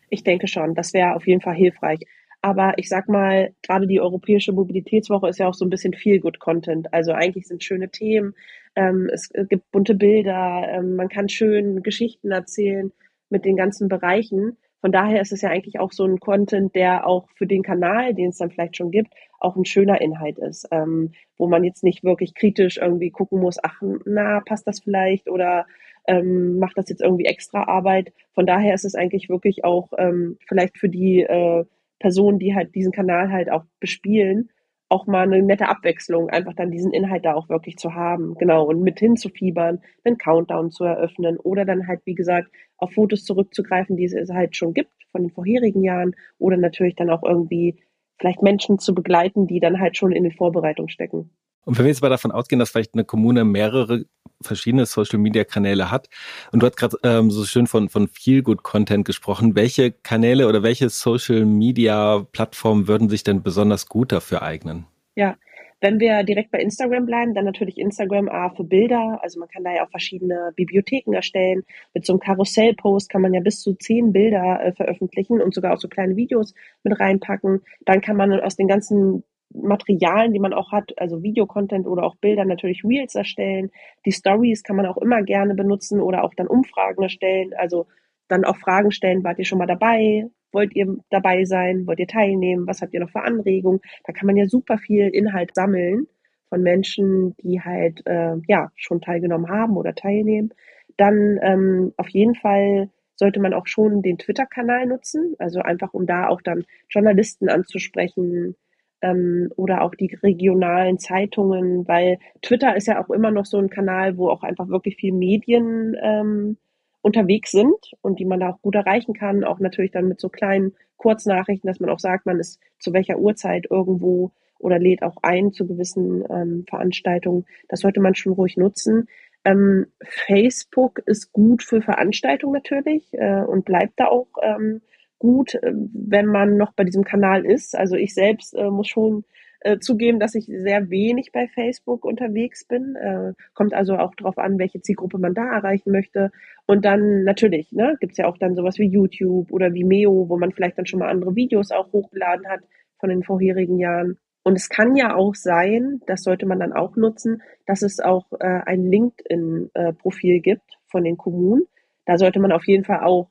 Ich 0.08 0.22
denke 0.22 0.46
schon, 0.46 0.74
das 0.74 0.92
wäre 0.92 1.16
auf 1.16 1.26
jeden 1.26 1.40
Fall 1.40 1.54
hilfreich. 1.54 2.00
Aber 2.42 2.74
ich 2.76 2.88
sag 2.88 3.08
mal, 3.08 3.54
gerade 3.62 3.86
die 3.86 4.00
Europäische 4.00 4.52
Mobilitätswoche 4.52 5.28
ist 5.28 5.38
ja 5.38 5.48
auch 5.48 5.54
so 5.54 5.64
ein 5.64 5.70
bisschen 5.70 5.94
viel 5.94 6.18
Good 6.20 6.40
Content. 6.40 6.92
Also 6.92 7.12
eigentlich 7.12 7.46
sind 7.46 7.62
schöne 7.62 7.88
Themen, 7.88 8.34
ähm, 8.74 9.08
es 9.12 9.30
gibt 9.48 9.70
bunte 9.70 9.94
Bilder, 9.94 10.66
ähm, 10.68 10.96
man 10.96 11.08
kann 11.08 11.28
schön 11.28 11.82
Geschichten 11.82 12.32
erzählen 12.32 12.92
mit 13.30 13.44
den 13.44 13.56
ganzen 13.56 13.88
Bereichen. 13.88 14.56
Von 14.80 14.90
daher 14.90 15.20
ist 15.20 15.32
es 15.32 15.42
ja 15.42 15.50
eigentlich 15.50 15.78
auch 15.78 15.92
so 15.92 16.04
ein 16.04 16.18
Content, 16.18 16.74
der 16.74 17.06
auch 17.06 17.28
für 17.36 17.46
den 17.46 17.62
Kanal, 17.62 18.14
den 18.14 18.30
es 18.30 18.38
dann 18.38 18.50
vielleicht 18.50 18.76
schon 18.76 18.90
gibt, 18.90 19.14
auch 19.38 19.54
ein 19.54 19.64
schöner 19.64 20.00
Inhalt 20.00 20.38
ist, 20.38 20.66
ähm, 20.72 21.12
wo 21.38 21.46
man 21.46 21.62
jetzt 21.62 21.84
nicht 21.84 22.02
wirklich 22.02 22.34
kritisch 22.34 22.78
irgendwie 22.78 23.10
gucken 23.10 23.40
muss, 23.40 23.58
ach, 23.62 23.80
na, 24.04 24.40
passt 24.40 24.66
das 24.66 24.80
vielleicht 24.80 25.30
oder 25.30 25.66
ähm, 26.08 26.58
macht 26.58 26.76
das 26.76 26.88
jetzt 26.88 27.02
irgendwie 27.02 27.26
extra 27.26 27.64
Arbeit. 27.68 28.12
Von 28.34 28.46
daher 28.46 28.74
ist 28.74 28.84
es 28.84 28.96
eigentlich 28.96 29.28
wirklich 29.28 29.64
auch 29.64 29.92
ähm, 29.98 30.38
vielleicht 30.48 30.76
für 30.78 30.88
die 30.88 31.20
äh, 31.20 31.64
Personen, 32.02 32.38
die 32.40 32.54
halt 32.54 32.74
diesen 32.74 32.92
Kanal 32.92 33.30
halt 33.30 33.50
auch 33.50 33.64
bespielen, 33.80 34.50
auch 34.88 35.06
mal 35.06 35.22
eine 35.22 35.40
nette 35.40 35.68
Abwechslung, 35.68 36.28
einfach 36.28 36.52
dann 36.54 36.70
diesen 36.70 36.92
Inhalt 36.92 37.24
da 37.24 37.34
auch 37.34 37.48
wirklich 37.48 37.78
zu 37.78 37.94
haben, 37.94 38.34
genau, 38.34 38.64
und 38.66 38.82
mit 38.82 38.98
hinzufiebern, 38.98 39.80
einen 40.04 40.18
Countdown 40.18 40.70
zu 40.70 40.84
eröffnen 40.84 41.38
oder 41.38 41.64
dann 41.64 41.86
halt, 41.86 42.00
wie 42.04 42.14
gesagt, 42.14 42.50
auf 42.76 42.92
Fotos 42.92 43.24
zurückzugreifen, 43.24 43.96
die 43.96 44.04
es 44.04 44.30
halt 44.30 44.56
schon 44.56 44.74
gibt 44.74 44.92
von 45.12 45.22
den 45.22 45.30
vorherigen 45.30 45.82
Jahren 45.84 46.14
oder 46.38 46.56
natürlich 46.56 46.96
dann 46.96 47.08
auch 47.10 47.22
irgendwie 47.22 47.80
vielleicht 48.18 48.42
Menschen 48.42 48.78
zu 48.78 48.94
begleiten, 48.94 49.46
die 49.46 49.60
dann 49.60 49.80
halt 49.80 49.96
schon 49.96 50.12
in 50.12 50.24
den 50.24 50.32
Vorbereitungen 50.32 50.90
stecken. 50.90 51.30
Und 51.64 51.78
wenn 51.78 51.84
wir 51.84 51.90
jetzt 51.90 52.02
mal 52.02 52.08
davon 52.08 52.32
ausgehen, 52.32 52.58
dass 52.58 52.70
vielleicht 52.70 52.94
eine 52.94 53.04
Kommune 53.04 53.44
mehrere 53.44 54.04
verschiedene 54.42 54.86
Social-Media-Kanäle 54.86 55.90
hat 55.90 56.08
und 56.50 56.62
du 56.62 56.66
hast 56.66 56.76
gerade 56.76 56.96
ähm, 57.04 57.30
so 57.30 57.44
schön 57.44 57.66
von, 57.66 57.88
von 57.88 58.08
Feel-Good-Content 58.08 59.04
gesprochen, 59.04 59.54
welche 59.54 59.92
Kanäle 59.92 60.48
oder 60.48 60.62
welche 60.62 60.88
Social-Media-Plattformen 60.88 62.88
würden 62.88 63.08
sich 63.08 63.22
denn 63.22 63.42
besonders 63.42 63.86
gut 63.86 64.10
dafür 64.10 64.42
eignen? 64.42 64.86
Ja, 65.14 65.36
wenn 65.82 65.98
wir 65.98 66.22
direkt 66.22 66.52
bei 66.52 66.60
Instagram 66.60 67.06
bleiben, 67.06 67.34
dann 67.34 67.44
natürlich 67.44 67.76
Instagram 67.76 68.28
A 68.28 68.50
für 68.50 68.62
Bilder. 68.62 69.18
Also 69.20 69.40
man 69.40 69.48
kann 69.48 69.64
da 69.64 69.74
ja 69.74 69.84
auch 69.84 69.90
verschiedene 69.90 70.52
Bibliotheken 70.54 71.12
erstellen. 71.12 71.64
Mit 71.92 72.06
so 72.06 72.12
einem 72.12 72.20
Karussell-Post 72.20 73.10
kann 73.10 73.20
man 73.20 73.34
ja 73.34 73.40
bis 73.40 73.60
zu 73.60 73.74
zehn 73.74 74.12
Bilder 74.12 74.60
äh, 74.62 74.72
veröffentlichen 74.72 75.40
und 75.40 75.52
sogar 75.52 75.74
auch 75.74 75.80
so 75.80 75.88
kleine 75.88 76.14
Videos 76.14 76.54
mit 76.84 77.00
reinpacken. 77.00 77.62
Dann 77.84 78.00
kann 78.00 78.16
man 78.16 78.32
aus 78.40 78.54
den 78.54 78.68
ganzen 78.68 79.24
Materialien, 79.54 80.32
die 80.32 80.38
man 80.40 80.52
auch 80.52 80.72
hat, 80.72 80.92
also 80.98 81.22
Videocontent 81.22 81.86
oder 81.86 82.04
auch 82.04 82.16
Bilder, 82.16 82.44
natürlich 82.44 82.84
Reels 82.84 83.14
erstellen. 83.14 83.70
Die 84.06 84.12
Stories 84.12 84.62
kann 84.62 84.76
man 84.76 84.86
auch 84.86 84.98
immer 84.98 85.22
gerne 85.22 85.54
benutzen 85.54 86.00
oder 86.00 86.24
auch 86.24 86.34
dann 86.34 86.46
Umfragen 86.46 87.02
erstellen. 87.02 87.52
Also 87.56 87.86
dann 88.28 88.44
auch 88.44 88.56
Fragen 88.56 88.92
stellen, 88.92 89.24
wart 89.24 89.38
ihr 89.38 89.44
schon 89.44 89.58
mal 89.58 89.66
dabei? 89.66 90.26
Wollt 90.52 90.74
ihr 90.76 90.96
dabei 91.10 91.44
sein? 91.44 91.86
Wollt 91.86 91.98
ihr 91.98 92.06
teilnehmen? 92.06 92.66
Was 92.66 92.82
habt 92.82 92.94
ihr 92.94 93.00
noch 93.00 93.10
für 93.10 93.22
Anregungen? 93.22 93.80
Da 94.04 94.12
kann 94.12 94.26
man 94.26 94.36
ja 94.36 94.46
super 94.46 94.78
viel 94.78 95.08
Inhalt 95.08 95.54
sammeln 95.54 96.06
von 96.48 96.62
Menschen, 96.62 97.34
die 97.38 97.60
halt 97.60 98.02
äh, 98.06 98.36
ja 98.46 98.70
schon 98.76 99.00
teilgenommen 99.00 99.48
haben 99.48 99.76
oder 99.76 99.94
teilnehmen. 99.94 100.52
Dann 100.98 101.38
ähm, 101.42 101.94
auf 101.96 102.08
jeden 102.10 102.34
Fall 102.34 102.90
sollte 103.16 103.40
man 103.40 103.54
auch 103.54 103.66
schon 103.66 104.02
den 104.02 104.18
Twitter-Kanal 104.18 104.86
nutzen, 104.86 105.34
also 105.38 105.60
einfach 105.60 105.94
um 105.94 106.06
da 106.06 106.28
auch 106.28 106.42
dann 106.42 106.64
Journalisten 106.88 107.48
anzusprechen, 107.48 108.56
ähm, 109.02 109.50
oder 109.56 109.82
auch 109.82 109.94
die 109.94 110.14
regionalen 110.22 110.98
Zeitungen, 110.98 111.86
weil 111.86 112.18
Twitter 112.40 112.76
ist 112.76 112.86
ja 112.86 113.02
auch 113.02 113.10
immer 113.10 113.30
noch 113.30 113.44
so 113.44 113.58
ein 113.58 113.68
Kanal, 113.68 114.16
wo 114.16 114.28
auch 114.28 114.42
einfach 114.42 114.68
wirklich 114.68 114.96
viel 114.96 115.12
Medien 115.12 115.96
ähm, 116.00 116.56
unterwegs 117.02 117.50
sind 117.50 117.92
und 118.00 118.20
die 118.20 118.24
man 118.24 118.40
da 118.40 118.50
auch 118.50 118.62
gut 118.62 118.76
erreichen 118.76 119.12
kann, 119.12 119.44
auch 119.44 119.58
natürlich 119.58 119.90
dann 119.90 120.08
mit 120.08 120.20
so 120.20 120.28
kleinen 120.28 120.72
Kurznachrichten, 120.96 121.66
dass 121.66 121.80
man 121.80 121.90
auch 121.90 121.98
sagt, 121.98 122.26
man 122.26 122.38
ist 122.38 122.60
zu 122.78 122.92
welcher 122.92 123.18
Uhrzeit 123.18 123.66
irgendwo 123.68 124.30
oder 124.58 124.78
lädt 124.78 125.02
auch 125.02 125.16
ein 125.22 125.52
zu 125.52 125.66
gewissen 125.66 126.24
ähm, 126.30 126.64
Veranstaltungen. 126.68 127.44
Das 127.68 127.80
sollte 127.80 128.00
man 128.00 128.14
schon 128.14 128.32
ruhig 128.32 128.56
nutzen. 128.56 129.08
Ähm, 129.44 129.86
Facebook 130.02 131.00
ist 131.04 131.32
gut 131.32 131.64
für 131.64 131.82
Veranstaltungen 131.82 132.54
natürlich 132.54 133.08
äh, 133.12 133.42
und 133.42 133.64
bleibt 133.64 133.94
da 133.96 134.06
auch 134.06 134.28
ähm, 134.40 134.80
gut, 135.22 135.54
äh, 135.54 135.72
wenn 135.72 136.26
man 136.26 136.56
noch 136.56 136.72
bei 136.72 136.82
diesem 136.82 137.04
Kanal 137.04 137.46
ist. 137.46 137.78
Also 137.78 137.94
ich 137.94 138.12
selbst 138.12 138.54
äh, 138.54 138.70
muss 138.70 138.88
schon 138.88 139.24
äh, 139.60 139.78
zugeben, 139.78 140.18
dass 140.18 140.34
ich 140.34 140.46
sehr 140.46 140.90
wenig 140.90 141.30
bei 141.32 141.46
Facebook 141.46 142.04
unterwegs 142.04 142.64
bin. 142.66 142.96
Äh, 142.96 143.34
kommt 143.54 143.72
also 143.72 143.96
auch 143.96 144.12
darauf 144.16 144.36
an, 144.38 144.58
welche 144.58 144.80
Zielgruppe 144.80 145.18
man 145.18 145.34
da 145.34 145.44
erreichen 145.44 145.92
möchte. 145.92 146.32
Und 146.66 146.84
dann 146.84 147.22
natürlich, 147.22 147.70
ne, 147.70 147.96
gibt 148.00 148.12
es 148.12 148.18
ja 148.18 148.26
auch 148.26 148.36
dann 148.38 148.56
sowas 148.56 148.78
wie 148.78 148.88
YouTube 148.88 149.52
oder 149.52 149.72
Vimeo, 149.72 150.28
wo 150.28 150.36
man 150.36 150.50
vielleicht 150.50 150.78
dann 150.78 150.86
schon 150.86 150.98
mal 150.98 151.10
andere 151.10 151.36
Videos 151.36 151.70
auch 151.70 151.92
hochgeladen 151.92 152.48
hat 152.48 152.62
von 152.98 153.08
den 153.08 153.22
vorherigen 153.22 153.78
Jahren. 153.78 154.18
Und 154.42 154.56
es 154.56 154.68
kann 154.68 154.96
ja 154.96 155.14
auch 155.14 155.36
sein, 155.36 156.00
das 156.06 156.24
sollte 156.24 156.46
man 156.46 156.58
dann 156.58 156.72
auch 156.72 156.96
nutzen, 156.96 157.42
dass 157.64 157.82
es 157.82 158.00
auch 158.00 158.26
äh, 158.40 158.62
ein 158.66 158.82
LinkedIn-Profil 158.82 160.34
äh, 160.34 160.40
gibt 160.40 160.78
von 160.88 161.04
den 161.04 161.16
Kommunen. 161.16 161.62
Da 162.04 162.18
sollte 162.18 162.40
man 162.40 162.50
auf 162.50 162.66
jeden 162.66 162.84
Fall 162.84 163.04
auch 163.04 163.30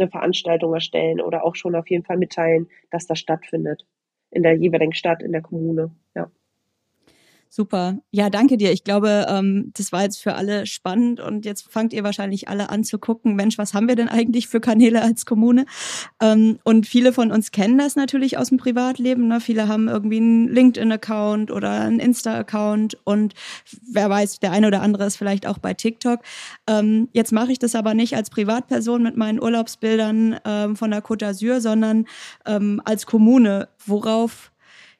eine 0.00 0.10
Veranstaltung 0.10 0.74
erstellen 0.74 1.20
oder 1.20 1.44
auch 1.44 1.56
schon 1.56 1.74
auf 1.74 1.88
jeden 1.90 2.04
Fall 2.04 2.18
mitteilen, 2.18 2.68
dass 2.90 3.06
das 3.06 3.18
stattfindet. 3.18 3.86
In 4.30 4.42
der 4.42 4.54
jeweiligen 4.56 4.94
Stadt, 4.94 5.22
in 5.22 5.32
der 5.32 5.42
Kommune, 5.42 5.90
ja. 6.14 6.30
Super. 7.56 8.00
Ja, 8.10 8.28
danke 8.28 8.58
dir. 8.58 8.70
Ich 8.70 8.84
glaube, 8.84 9.24
ähm, 9.30 9.72
das 9.74 9.90
war 9.90 10.02
jetzt 10.02 10.22
für 10.22 10.34
alle 10.34 10.66
spannend 10.66 11.20
und 11.20 11.46
jetzt 11.46 11.72
fangt 11.72 11.94
ihr 11.94 12.04
wahrscheinlich 12.04 12.48
alle 12.48 12.68
an 12.68 12.84
zu 12.84 12.98
gucken, 12.98 13.34
Mensch, 13.34 13.56
was 13.56 13.72
haben 13.72 13.88
wir 13.88 13.96
denn 13.96 14.10
eigentlich 14.10 14.46
für 14.46 14.60
Kanäle 14.60 15.00
als 15.00 15.24
Kommune? 15.24 15.64
Ähm, 16.20 16.58
und 16.64 16.86
viele 16.86 17.14
von 17.14 17.32
uns 17.32 17.52
kennen 17.52 17.78
das 17.78 17.96
natürlich 17.96 18.36
aus 18.36 18.50
dem 18.50 18.58
Privatleben. 18.58 19.26
Ne? 19.28 19.40
Viele 19.40 19.68
haben 19.68 19.88
irgendwie 19.88 20.18
einen 20.18 20.48
LinkedIn-Account 20.48 21.50
oder 21.50 21.80
einen 21.80 21.98
Insta-Account 21.98 22.98
und 23.04 23.32
wer 23.90 24.10
weiß, 24.10 24.38
der 24.40 24.52
eine 24.52 24.66
oder 24.66 24.82
andere 24.82 25.06
ist 25.06 25.16
vielleicht 25.16 25.46
auch 25.46 25.56
bei 25.56 25.72
TikTok. 25.72 26.20
Ähm, 26.66 27.08
jetzt 27.14 27.32
mache 27.32 27.52
ich 27.52 27.58
das 27.58 27.74
aber 27.74 27.94
nicht 27.94 28.16
als 28.16 28.28
Privatperson 28.28 29.02
mit 29.02 29.16
meinen 29.16 29.40
Urlaubsbildern 29.40 30.40
ähm, 30.44 30.76
von 30.76 30.90
der 30.90 31.02
Côte 31.02 31.24
d'Azur, 31.24 31.60
sondern 31.60 32.04
ähm, 32.44 32.82
als 32.84 33.06
Kommune. 33.06 33.70
Worauf 33.86 34.52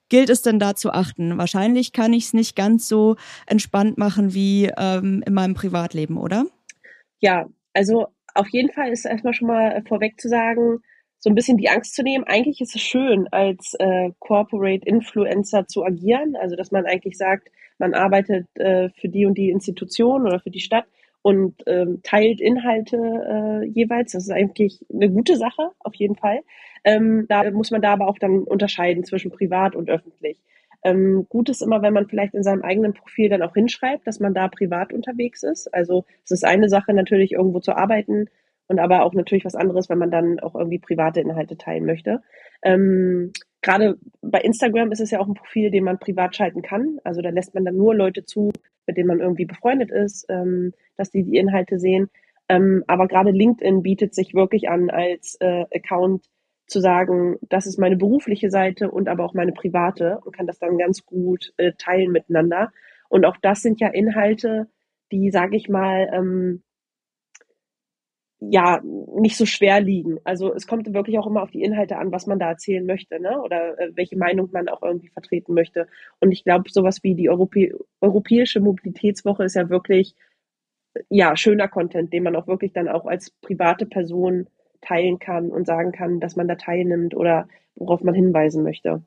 gilt 0.08 0.30
es 0.30 0.42
denn 0.42 0.58
da 0.58 0.74
zu 0.74 0.92
achten? 0.92 1.38
Wahrscheinlich 1.38 1.92
kann 1.92 2.12
ich 2.12 2.26
es 2.26 2.32
nicht 2.32 2.56
ganz 2.56 2.88
so 2.88 3.16
entspannt 3.46 3.98
machen 3.98 4.34
wie 4.34 4.70
ähm, 4.76 5.22
in 5.26 5.34
meinem 5.34 5.54
Privatleben, 5.54 6.16
oder? 6.16 6.46
Ja, 7.20 7.46
also 7.72 8.08
auf 8.34 8.48
jeden 8.50 8.72
Fall 8.72 8.90
ist 8.90 9.04
erstmal 9.04 9.34
schon 9.34 9.48
mal 9.48 9.82
vorweg 9.86 10.20
zu 10.20 10.28
sagen, 10.28 10.80
so 11.18 11.30
ein 11.30 11.34
bisschen 11.34 11.56
die 11.56 11.68
Angst 11.68 11.94
zu 11.94 12.02
nehmen. 12.02 12.24
Eigentlich 12.24 12.60
ist 12.60 12.76
es 12.76 12.82
schön, 12.82 13.26
als 13.32 13.74
äh, 13.78 14.10
Corporate 14.18 14.86
Influencer 14.86 15.66
zu 15.66 15.84
agieren. 15.84 16.36
Also, 16.36 16.56
dass 16.56 16.70
man 16.70 16.86
eigentlich 16.86 17.16
sagt, 17.16 17.48
man 17.78 17.94
arbeitet 17.94 18.46
äh, 18.54 18.90
für 19.00 19.08
die 19.08 19.26
und 19.26 19.36
die 19.36 19.50
Institution 19.50 20.26
oder 20.26 20.40
für 20.40 20.50
die 20.50 20.60
Stadt 20.60 20.86
und 21.26 21.60
ähm, 21.66 21.98
teilt 22.04 22.40
Inhalte 22.40 22.96
äh, 22.96 23.66
jeweils. 23.66 24.12
Das 24.12 24.22
ist 24.22 24.30
eigentlich 24.30 24.86
eine 24.94 25.10
gute 25.10 25.34
Sache, 25.34 25.72
auf 25.80 25.96
jeden 25.96 26.14
Fall. 26.14 26.38
Ähm, 26.84 27.26
da 27.28 27.50
muss 27.50 27.72
man 27.72 27.82
da 27.82 27.94
aber 27.94 28.06
auch 28.06 28.20
dann 28.20 28.44
unterscheiden 28.44 29.02
zwischen 29.02 29.32
privat 29.32 29.74
und 29.74 29.90
öffentlich. 29.90 30.40
Ähm, 30.84 31.26
gut 31.28 31.48
ist 31.48 31.62
immer, 31.62 31.82
wenn 31.82 31.94
man 31.94 32.06
vielleicht 32.06 32.34
in 32.34 32.44
seinem 32.44 32.62
eigenen 32.62 32.94
Profil 32.94 33.28
dann 33.28 33.42
auch 33.42 33.54
hinschreibt, 33.54 34.06
dass 34.06 34.20
man 34.20 34.34
da 34.34 34.46
privat 34.46 34.92
unterwegs 34.92 35.42
ist. 35.42 35.66
Also 35.74 36.04
es 36.22 36.30
ist 36.30 36.44
eine 36.44 36.68
Sache 36.68 36.94
natürlich 36.94 37.32
irgendwo 37.32 37.58
zu 37.58 37.76
arbeiten 37.76 38.26
und 38.68 38.78
aber 38.78 39.02
auch 39.02 39.12
natürlich 39.12 39.44
was 39.44 39.56
anderes, 39.56 39.88
wenn 39.88 39.98
man 39.98 40.12
dann 40.12 40.38
auch 40.38 40.54
irgendwie 40.54 40.78
private 40.78 41.20
Inhalte 41.20 41.58
teilen 41.58 41.86
möchte. 41.86 42.22
Ähm, 42.62 43.32
Gerade 43.62 43.98
bei 44.22 44.42
Instagram 44.42 44.92
ist 44.92 45.00
es 45.00 45.10
ja 45.10 45.18
auch 45.18 45.26
ein 45.26 45.34
Profil, 45.34 45.72
den 45.72 45.82
man 45.82 45.98
privat 45.98 46.36
schalten 46.36 46.62
kann. 46.62 47.00
Also 47.02 47.20
da 47.20 47.30
lässt 47.30 47.52
man 47.52 47.64
dann 47.64 47.76
nur 47.76 47.96
Leute 47.96 48.24
zu, 48.24 48.52
mit 48.86 48.96
denen 48.96 49.08
man 49.08 49.20
irgendwie 49.20 49.46
befreundet 49.46 49.90
ist, 49.90 50.26
ähm, 50.28 50.72
dass 50.96 51.10
die 51.10 51.24
die 51.24 51.36
Inhalte 51.36 51.78
sehen. 51.78 52.10
Ähm, 52.48 52.84
aber 52.86 53.08
gerade 53.08 53.30
LinkedIn 53.30 53.82
bietet 53.82 54.14
sich 54.14 54.34
wirklich 54.34 54.68
an 54.68 54.90
als 54.90 55.36
äh, 55.40 55.64
Account, 55.74 56.26
zu 56.66 56.80
sagen, 56.80 57.36
das 57.48 57.66
ist 57.66 57.78
meine 57.78 57.96
berufliche 57.96 58.50
Seite 58.50 58.90
und 58.90 59.08
aber 59.08 59.24
auch 59.24 59.34
meine 59.34 59.52
private 59.52 60.18
und 60.24 60.36
kann 60.36 60.46
das 60.46 60.58
dann 60.58 60.78
ganz 60.78 61.06
gut 61.06 61.52
äh, 61.56 61.72
teilen 61.78 62.10
miteinander. 62.10 62.72
Und 63.08 63.24
auch 63.24 63.36
das 63.40 63.62
sind 63.62 63.80
ja 63.80 63.88
Inhalte, 63.88 64.68
die, 65.12 65.30
sage 65.30 65.56
ich 65.56 65.68
mal, 65.68 66.10
ähm, 66.12 66.62
ja, 68.40 68.80
nicht 68.84 69.36
so 69.36 69.46
schwer 69.46 69.80
liegen. 69.80 70.18
Also 70.24 70.52
es 70.54 70.66
kommt 70.66 70.92
wirklich 70.92 71.18
auch 71.18 71.26
immer 71.26 71.42
auf 71.42 71.50
die 71.50 71.62
Inhalte 71.62 71.96
an, 71.96 72.12
was 72.12 72.26
man 72.26 72.38
da 72.38 72.50
erzählen 72.50 72.84
möchte, 72.84 73.20
ne? 73.20 73.40
Oder 73.40 73.78
äh, 73.80 73.92
welche 73.94 74.16
Meinung 74.16 74.50
man 74.52 74.68
auch 74.68 74.82
irgendwie 74.82 75.08
vertreten 75.08 75.54
möchte. 75.54 75.86
Und 76.20 76.32
ich 76.32 76.44
glaube, 76.44 76.70
sowas 76.70 77.02
wie 77.02 77.14
die 77.14 77.30
Europä 77.30 77.72
Europäische 78.00 78.60
Mobilitätswoche 78.60 79.44
ist 79.44 79.56
ja 79.56 79.70
wirklich 79.70 80.14
ja 81.08 81.36
schöner 81.36 81.68
Content, 81.68 82.12
den 82.12 82.22
man 82.22 82.36
auch 82.36 82.46
wirklich 82.46 82.72
dann 82.72 82.88
auch 82.88 83.06
als 83.06 83.30
private 83.42 83.86
Person 83.86 84.46
teilen 84.82 85.18
kann 85.18 85.50
und 85.50 85.66
sagen 85.66 85.92
kann, 85.92 86.20
dass 86.20 86.36
man 86.36 86.48
da 86.48 86.56
teilnimmt 86.56 87.14
oder 87.14 87.48
worauf 87.74 88.02
man 88.02 88.14
hinweisen 88.14 88.62
möchte. 88.62 89.02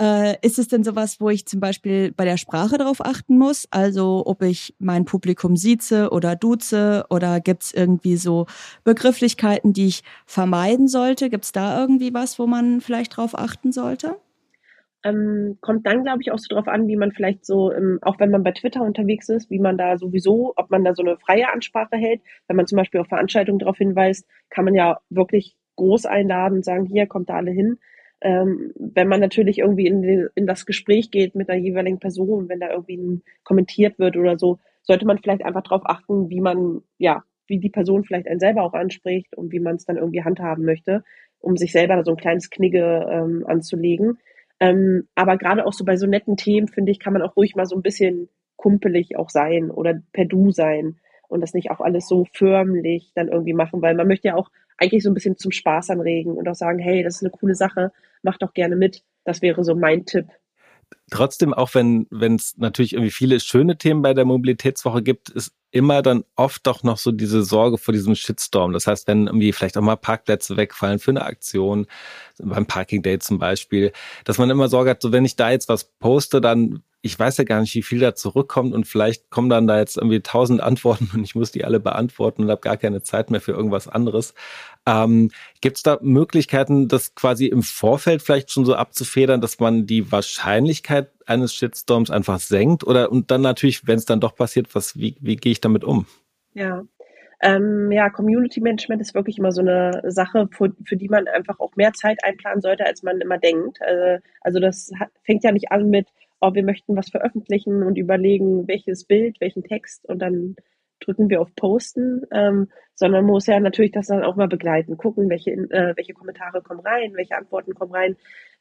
Äh, 0.00 0.38
ist 0.40 0.58
es 0.58 0.68
denn 0.68 0.82
sowas, 0.82 1.20
wo 1.20 1.28
ich 1.28 1.46
zum 1.46 1.60
Beispiel 1.60 2.10
bei 2.12 2.24
der 2.24 2.38
Sprache 2.38 2.78
darauf 2.78 3.04
achten 3.04 3.36
muss? 3.36 3.68
Also 3.70 4.22
ob 4.24 4.42
ich 4.42 4.74
mein 4.78 5.04
Publikum 5.04 5.56
sieze 5.56 6.08
oder 6.10 6.36
duze 6.36 7.04
oder 7.10 7.40
gibt 7.40 7.64
es 7.64 7.74
irgendwie 7.74 8.16
so 8.16 8.46
Begrifflichkeiten, 8.82 9.74
die 9.74 9.88
ich 9.88 10.02
vermeiden 10.24 10.88
sollte? 10.88 11.28
Gibt 11.28 11.44
es 11.44 11.52
da 11.52 11.78
irgendwie 11.78 12.14
was, 12.14 12.38
wo 12.38 12.46
man 12.46 12.80
vielleicht 12.80 13.18
drauf 13.18 13.38
achten 13.38 13.72
sollte? 13.72 14.16
Ähm, 15.04 15.58
kommt 15.60 15.86
dann, 15.86 16.02
glaube 16.02 16.22
ich, 16.22 16.32
auch 16.32 16.38
so 16.38 16.54
drauf 16.54 16.68
an, 16.68 16.88
wie 16.88 16.96
man 16.96 17.12
vielleicht 17.12 17.44
so, 17.44 17.70
ähm, 17.70 17.98
auch 18.00 18.18
wenn 18.18 18.30
man 18.30 18.42
bei 18.42 18.52
Twitter 18.52 18.82
unterwegs 18.82 19.28
ist, 19.28 19.50
wie 19.50 19.58
man 19.58 19.76
da 19.76 19.98
sowieso, 19.98 20.54
ob 20.56 20.70
man 20.70 20.82
da 20.82 20.94
so 20.94 21.02
eine 21.02 21.18
freie 21.18 21.52
Ansprache 21.52 21.96
hält. 21.96 22.22
Wenn 22.48 22.56
man 22.56 22.66
zum 22.66 22.76
Beispiel 22.76 23.00
auf 23.00 23.08
Veranstaltungen 23.08 23.58
darauf 23.58 23.76
hinweist, 23.76 24.26
kann 24.48 24.64
man 24.64 24.74
ja 24.74 24.98
wirklich 25.10 25.56
groß 25.76 26.06
einladen 26.06 26.56
und 26.56 26.64
sagen, 26.64 26.86
hier 26.86 27.06
kommt 27.06 27.28
da 27.28 27.34
alle 27.36 27.50
hin. 27.50 27.78
Ähm, 28.20 28.72
wenn 28.76 29.08
man 29.08 29.20
natürlich 29.20 29.58
irgendwie 29.58 29.86
in, 29.86 30.02
den, 30.02 30.28
in 30.34 30.46
das 30.46 30.66
Gespräch 30.66 31.10
geht 31.10 31.34
mit 31.34 31.48
der 31.48 31.56
jeweiligen 31.56 31.98
Person, 31.98 32.48
wenn 32.48 32.60
da 32.60 32.70
irgendwie 32.70 33.22
kommentiert 33.44 33.98
wird 33.98 34.16
oder 34.16 34.38
so, 34.38 34.58
sollte 34.82 35.06
man 35.06 35.18
vielleicht 35.18 35.44
einfach 35.44 35.62
darauf 35.62 35.82
achten, 35.84 36.28
wie 36.28 36.40
man, 36.40 36.82
ja, 36.98 37.24
wie 37.46 37.58
die 37.58 37.70
Person 37.70 38.04
vielleicht 38.04 38.28
einen 38.28 38.40
selber 38.40 38.62
auch 38.62 38.74
anspricht 38.74 39.36
und 39.36 39.52
wie 39.52 39.60
man 39.60 39.76
es 39.76 39.84
dann 39.84 39.96
irgendwie 39.96 40.22
handhaben 40.22 40.64
möchte, 40.64 41.02
um 41.40 41.56
sich 41.56 41.72
selber 41.72 42.02
so 42.04 42.12
ein 42.12 42.16
kleines 42.16 42.50
Knigge 42.50 43.06
ähm, 43.10 43.44
anzulegen. 43.46 44.18
Ähm, 44.60 45.08
aber 45.14 45.38
gerade 45.38 45.66
auch 45.66 45.72
so 45.72 45.84
bei 45.84 45.96
so 45.96 46.06
netten 46.06 46.36
Themen, 46.36 46.68
finde 46.68 46.92
ich, 46.92 47.00
kann 47.00 47.12
man 47.12 47.22
auch 47.22 47.36
ruhig 47.36 47.56
mal 47.56 47.66
so 47.66 47.76
ein 47.76 47.82
bisschen 47.82 48.28
kumpelig 48.56 49.16
auch 49.16 49.30
sein 49.30 49.70
oder 49.70 50.00
per 50.12 50.26
Du 50.26 50.50
sein 50.50 50.98
und 51.28 51.40
das 51.40 51.54
nicht 51.54 51.70
auch 51.70 51.80
alles 51.80 52.06
so 52.06 52.26
förmlich 52.32 53.12
dann 53.14 53.28
irgendwie 53.28 53.54
machen, 53.54 53.80
weil 53.80 53.94
man 53.94 54.06
möchte 54.06 54.28
ja 54.28 54.34
auch 54.34 54.50
eigentlich 54.80 55.02
so 55.02 55.10
ein 55.10 55.14
bisschen 55.14 55.36
zum 55.36 55.52
Spaß 55.52 55.90
anregen 55.90 56.36
und 56.36 56.48
auch 56.48 56.54
sagen, 56.54 56.78
hey, 56.78 57.02
das 57.02 57.16
ist 57.16 57.22
eine 57.22 57.30
coole 57.30 57.54
Sache, 57.54 57.92
mach 58.22 58.38
doch 58.38 58.54
gerne 58.54 58.76
mit. 58.76 59.04
Das 59.24 59.42
wäre 59.42 59.62
so 59.62 59.74
mein 59.74 60.06
Tipp. 60.06 60.26
Trotzdem, 61.10 61.54
auch 61.54 61.74
wenn 61.74 62.08
es 62.10 62.56
natürlich 62.56 62.94
irgendwie 62.94 63.12
viele 63.12 63.38
schöne 63.38 63.78
Themen 63.78 64.02
bei 64.02 64.14
der 64.14 64.24
Mobilitätswoche 64.24 65.02
gibt, 65.02 65.28
ist 65.28 65.52
immer 65.70 66.02
dann 66.02 66.24
oft 66.34 66.66
doch 66.66 66.82
noch 66.82 66.98
so 66.98 67.12
diese 67.12 67.44
Sorge 67.44 67.78
vor 67.78 67.92
diesem 67.92 68.16
Shitstorm. 68.16 68.72
Das 68.72 68.88
heißt, 68.88 69.06
wenn 69.06 69.26
irgendwie 69.26 69.52
vielleicht 69.52 69.76
auch 69.78 69.82
mal 69.82 69.96
Parkplätze 69.96 70.56
wegfallen 70.56 70.98
für 70.98 71.12
eine 71.12 71.22
Aktion, 71.22 71.86
beim 72.38 72.66
Parking 72.66 73.02
Day 73.02 73.20
zum 73.20 73.38
Beispiel, 73.38 73.92
dass 74.24 74.38
man 74.38 74.50
immer 74.50 74.68
Sorge 74.68 74.90
hat, 74.90 75.02
so 75.02 75.12
wenn 75.12 75.24
ich 75.24 75.36
da 75.36 75.50
jetzt 75.50 75.68
was 75.68 75.84
poste, 75.84 76.40
dann 76.40 76.82
ich 77.02 77.18
weiß 77.18 77.38
ja 77.38 77.44
gar 77.44 77.60
nicht, 77.60 77.74
wie 77.74 77.82
viel 77.82 77.98
da 77.98 78.14
zurückkommt 78.14 78.74
und 78.74 78.86
vielleicht 78.86 79.30
kommen 79.30 79.48
dann 79.48 79.66
da 79.66 79.78
jetzt 79.78 79.96
irgendwie 79.96 80.20
tausend 80.20 80.60
Antworten 80.62 81.10
und 81.14 81.24
ich 81.24 81.34
muss 81.34 81.50
die 81.50 81.64
alle 81.64 81.80
beantworten 81.80 82.44
und 82.44 82.50
habe 82.50 82.60
gar 82.60 82.76
keine 82.76 83.02
Zeit 83.02 83.30
mehr 83.30 83.40
für 83.40 83.52
irgendwas 83.52 83.88
anderes. 83.88 84.34
Ähm, 84.86 85.30
Gibt 85.60 85.78
es 85.78 85.82
da 85.82 85.98
Möglichkeiten, 86.02 86.88
das 86.88 87.14
quasi 87.14 87.46
im 87.46 87.62
Vorfeld 87.62 88.22
vielleicht 88.22 88.50
schon 88.50 88.64
so 88.64 88.74
abzufedern, 88.74 89.40
dass 89.40 89.60
man 89.60 89.86
die 89.86 90.10
Wahrscheinlichkeit 90.10 91.10
eines 91.26 91.54
Shitstorms 91.54 92.10
einfach 92.10 92.40
senkt? 92.40 92.84
Oder 92.84 93.10
und 93.10 93.30
dann 93.30 93.42
natürlich, 93.42 93.86
wenn 93.86 93.98
es 93.98 94.04
dann 94.04 94.20
doch 94.20 94.34
passiert, 94.34 94.74
was, 94.74 94.98
wie, 94.98 95.16
wie 95.20 95.36
gehe 95.36 95.52
ich 95.52 95.60
damit 95.60 95.84
um? 95.84 96.06
Ja, 96.54 96.82
ähm, 97.42 97.90
ja, 97.90 98.10
Community 98.10 98.60
Management 98.60 99.00
ist 99.00 99.14
wirklich 99.14 99.38
immer 99.38 99.52
so 99.52 99.62
eine 99.62 100.02
Sache, 100.08 100.48
für, 100.52 100.72
für, 100.84 100.96
die 100.96 101.08
man 101.08 101.26
einfach 101.26 101.58
auch 101.58 101.74
mehr 101.74 101.92
Zeit 101.94 102.22
einplanen 102.22 102.60
sollte, 102.60 102.84
als 102.84 103.02
man 103.02 103.20
immer 103.20 103.38
denkt. 103.38 103.78
Äh, 103.80 104.20
also 104.42 104.60
das 104.60 104.92
fängt 105.24 105.42
ja 105.44 105.52
nicht 105.52 105.72
an 105.72 105.88
mit, 105.88 106.08
oh, 106.40 106.54
wir 106.54 106.64
möchten 106.64 106.96
was 106.96 107.10
veröffentlichen 107.10 107.82
und 107.82 107.96
überlegen, 107.96 108.66
welches 108.68 109.04
Bild, 109.04 109.40
welchen 109.40 109.62
Text 109.62 110.08
und 110.08 110.20
dann 110.20 110.56
drücken 111.00 111.30
wir 111.30 111.40
auf 111.40 111.54
Posten, 111.56 112.22
ähm, 112.30 112.68
sondern 112.94 113.24
muss 113.24 113.46
ja 113.46 113.58
natürlich 113.58 113.92
das 113.92 114.08
dann 114.08 114.22
auch 114.22 114.36
mal 114.36 114.48
begleiten, 114.48 114.96
gucken, 114.96 115.30
welche, 115.30 115.52
äh, 115.52 115.94
welche 115.96 116.12
Kommentare 116.12 116.60
kommen 116.62 116.80
rein, 116.80 117.14
welche 117.14 117.36
Antworten 117.36 117.74
kommen 117.74 117.92
rein. 117.92 118.16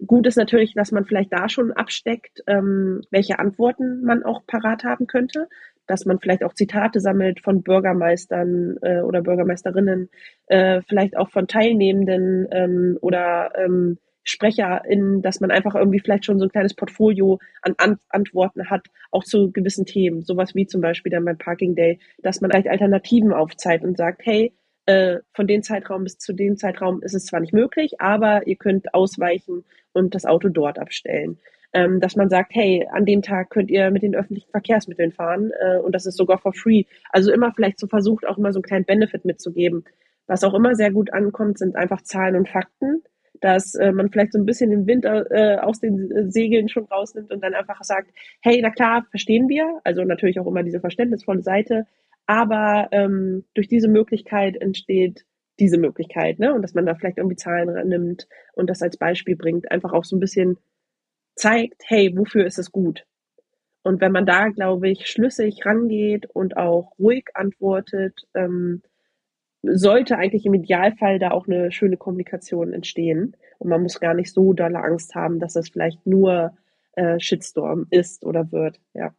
Gut 0.06 0.26
ist 0.26 0.38
natürlich, 0.38 0.74
dass 0.74 0.92
man 0.92 1.06
vielleicht 1.06 1.34
da 1.34 1.50
schon 1.50 1.74
absteckt, 1.74 2.42
ähm, 2.48 3.02
welche 3.12 3.40
Antworten 3.40 4.02
man 4.04 4.24
auch 4.24 4.46
parat 4.48 4.86
haben 4.86 5.08
könnte, 5.08 5.50
dass 5.88 6.06
man 6.06 6.20
vielleicht 6.20 6.44
auch 6.44 6.54
Zitate 6.54 7.00
sammelt 7.00 7.42
von 7.42 7.64
Bürgermeistern 7.64 8.78
äh, 8.82 9.02
oder 9.02 9.22
Bürgermeisterinnen, 9.22 10.10
äh, 10.48 10.82
vielleicht 10.88 11.18
auch 11.18 11.30
von 11.32 11.48
Teilnehmenden 11.48 12.48
ähm, 12.52 12.98
oder 13.02 13.52
ähm, 13.56 13.98
SprecherInnen, 14.30 15.22
dass 15.22 15.40
man 15.40 15.52
einfach 15.52 15.76
irgendwie 15.76 16.00
vielleicht 16.00 16.26
schon 16.26 16.40
so 16.40 16.46
ein 16.46 16.52
kleines 16.52 16.74
Portfolio 16.74 17.40
an, 17.62 17.74
an 17.78 17.98
Antworten 18.10 18.70
hat, 18.70 18.88
auch 19.12 19.24
zu 19.24 19.52
gewissen 19.52 19.86
Themen. 19.86 20.22
Sowas 20.22 20.56
wie 20.56 20.68
zum 20.68 20.82
Beispiel 20.82 21.12
dann 21.12 21.26
beim 21.26 21.38
Parking 21.38 21.76
Day, 21.76 22.00
dass 22.20 22.42
man 22.42 22.52
vielleicht 22.52 22.68
Alternativen 22.68 23.34
aufzeigt 23.34 23.84
und 23.84 23.98
sagt, 23.98 24.22
hey, 24.26 24.54
äh, 24.86 25.20
von 25.34 25.48
dem 25.48 25.64
Zeitraum 25.64 26.04
bis 26.04 26.18
zu 26.18 26.34
dem 26.34 26.58
Zeitraum 26.58 27.02
ist 27.02 27.14
es 27.14 27.26
zwar 27.26 27.40
nicht 27.40 27.54
möglich, 27.54 28.00
aber 28.00 28.48
ihr 28.48 28.56
könnt 28.56 28.94
ausweichen 28.94 29.66
und 29.94 30.16
das 30.16 30.26
Auto 30.26 30.50
dort 30.50 30.80
abstellen. 30.80 31.40
Ähm, 31.72 32.00
dass 32.00 32.16
man 32.16 32.30
sagt, 32.30 32.56
hey, 32.56 32.88
an 32.92 33.06
dem 33.06 33.22
Tag 33.22 33.52
könnt 33.52 33.70
ihr 33.70 33.92
mit 33.92 34.02
den 34.02 34.16
öffentlichen 34.16 34.50
Verkehrsmitteln 34.50 35.12
fahren 35.12 35.52
äh, 35.60 35.78
und 35.78 35.94
das 35.94 36.08
ist 36.08 36.18
sogar 36.18 36.40
for 36.40 36.54
free. 36.54 36.86
Also 37.12 37.32
immer 37.32 37.52
vielleicht 37.56 37.80
so 37.80 37.86
versucht, 37.86 38.26
auch 38.26 38.40
immer 38.40 38.52
so 38.52 38.58
einen 38.58 38.64
kleinen 38.64 38.86
Benefit 38.86 39.26
mitzugeben. 39.26 39.86
Was 40.26 40.44
auch 40.44 40.56
immer 40.56 40.76
sehr 40.76 40.92
gut 40.92 41.14
ankommt, 41.14 41.60
sind 41.60 41.76
einfach 41.76 42.02
Zahlen 42.02 42.36
und 42.36 42.50
Fakten 42.50 43.04
dass 43.41 43.75
äh, 43.75 43.91
man 43.91 44.10
vielleicht 44.10 44.34
so 44.34 44.39
ein 44.39 44.46
bisschen 44.46 44.69
den 44.69 44.88
Wind 44.88 45.05
äh, 45.05 45.58
aus 45.62 45.79
den 45.79 46.12
äh, 46.12 46.31
Segeln 46.31 46.69
schon 46.69 46.86
rausnimmt 46.86 47.31
und 47.31 47.43
dann 47.43 47.53
einfach 47.53 47.84
sagt, 47.84 48.12
hey, 48.41 48.60
na 48.62 48.69
klar, 48.69 49.05
verstehen 49.10 49.50
wir, 49.50 49.79
also 49.84 50.03
natürlich 50.03 50.39
auch 50.39 50.48
immer 50.48 50.63
diese 50.63 50.79
verständnisvolle 50.79 51.41
Seite, 51.41 51.86
aber 52.25 52.89
ähm, 52.91 53.46
durch 53.55 53.67
diese 53.67 53.88
Möglichkeit 53.88 54.55
entsteht 54.58 55.25
diese 55.60 55.77
Möglichkeit, 55.77 56.39
ne? 56.39 56.53
Und 56.53 56.62
dass 56.62 56.74
man 56.74 56.86
da 56.86 56.96
vielleicht 56.96 57.17
irgendwie 57.17 57.36
Zahlen 57.36 57.88
nimmt 57.88 58.27
und 58.53 58.69
das 58.69 58.81
als 58.81 58.98
Beispiel 58.98 59.36
bringt, 59.36 59.72
einfach 59.72 59.93
auch 59.93 60.05
so 60.05 60.15
ein 60.15 60.22
bisschen 60.22 60.58
zeigt, 61.36 61.84
hey, 61.86 62.15
wofür 62.15 62.46
ist 62.46 62.60
es 62.60 62.72
gut? 62.72 63.05
Und 63.81 64.01
wenn 64.01 64.12
man 64.12 64.25
da, 64.25 64.50
glaube 64.50 64.89
ich, 64.89 65.08
schlüssig 65.08 65.65
rangeht 65.65 66.27
und 66.27 66.58
auch 66.58 66.91
ruhig 67.00 67.25
antwortet, 67.34 68.27
ähm, 68.34 68.81
sollte 69.63 70.18
eigentlich 70.18 70.46
im 70.46 70.54
Idealfall 70.54 71.20
da 71.20 71.32
auch 71.32 71.48
eine 71.48 71.72
schöne 71.72 71.98
Kommunikation 71.98 72.74
entstehen. 72.74 73.36
Und 73.58 73.70
man 73.70 73.84
muss 73.84 74.00
gar 74.00 74.13
nicht 74.13 74.34
so 74.34 74.54
dolle 74.54 74.82
Angst 74.82 75.16
haben, 75.16 75.39
dass 75.39 75.54
das 75.54 75.70
vielleicht 75.70 76.06
nur 76.06 76.54
äh, 76.94 77.20
Shitstorm 77.20 77.88
ist 77.89 78.25
oder 78.25 78.51
wird. 78.51 78.80
Ja. 78.94 79.13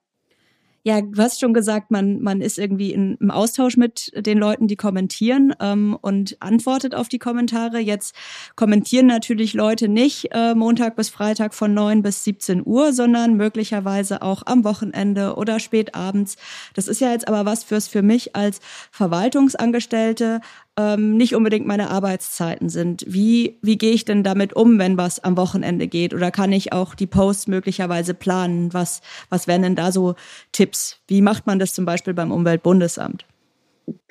Ja, 0.83 1.03
du 1.03 1.21
hast 1.21 1.41
schon 1.41 1.53
gesagt, 1.53 1.91
man, 1.91 2.23
man 2.23 2.41
ist 2.41 2.59
irgendwie 2.59 2.93
in, 2.95 3.19
im 3.21 3.31
Austausch 3.31 3.77
mit 3.77 4.13
den 4.17 4.39
Leuten, 4.39 4.67
die 4.67 4.77
kommentieren 4.77 5.55
ähm, 5.61 5.95
und 6.01 6.39
antwortet 6.41 6.95
auf 6.95 7.11
die 7.11 7.19
Kommentare. 7.19 7.81
Jetzt 7.81 8.15
kommentieren 8.57 9.07
natürlich 9.07 9.53
Leute 9.53 9.89
nicht 9.89 10.29
äh, 10.33 10.55
Montag 10.55 10.97
bis 10.97 11.11
Freitag 11.11 11.53
von 11.53 11.75
9 11.75 12.01
bis 12.03 12.25
17 12.25 12.63
Uhr, 12.65 12.95
sondern 12.95 13.37
möglicherweise 13.37 14.23
auch 14.23 14.43
am 14.47 14.65
Wochenende 14.65 15.35
oder 15.35 15.61
spät 15.61 15.95
abends. 15.95 16.37
Das 16.73 16.89
ist 16.89 17.03
ja 17.03 17.11
jetzt 17.11 17.29
aber 17.29 17.45
was 17.45 17.63
fürs 17.63 17.87
für 17.87 18.01
mich 18.01 18.35
als 18.35 18.61
Verwaltungsangestellte 18.91 20.41
ähm, 20.81 21.17
nicht 21.17 21.35
unbedingt 21.35 21.67
meine 21.67 21.91
Arbeitszeiten 21.91 22.69
sind. 22.69 23.05
Wie, 23.07 23.59
wie 23.63 23.77
gehe 23.77 23.93
ich 23.93 24.05
denn 24.05 24.23
damit 24.23 24.55
um, 24.55 24.79
wenn 24.79 24.97
was 24.97 25.23
am 25.23 25.37
Wochenende 25.37 25.87
geht? 25.89 26.15
Oder 26.15 26.31
kann 26.31 26.53
ich 26.53 26.73
auch 26.73 26.95
die 26.95 27.07
Posts 27.07 27.49
möglicherweise 27.49 28.15
planen? 28.15 28.73
Was, 28.73 29.03
was 29.29 29.47
wären 29.47 29.63
denn 29.63 29.77
da 29.77 29.93
so 29.93 30.15
Tipps? 30.53 31.01
Wie 31.07 31.23
macht 31.23 31.47
man 31.47 31.59
das 31.59 31.75
zum 31.75 31.85
Beispiel 31.85 32.15
beim 32.15 32.33
Umweltbundesamt? 32.33 33.27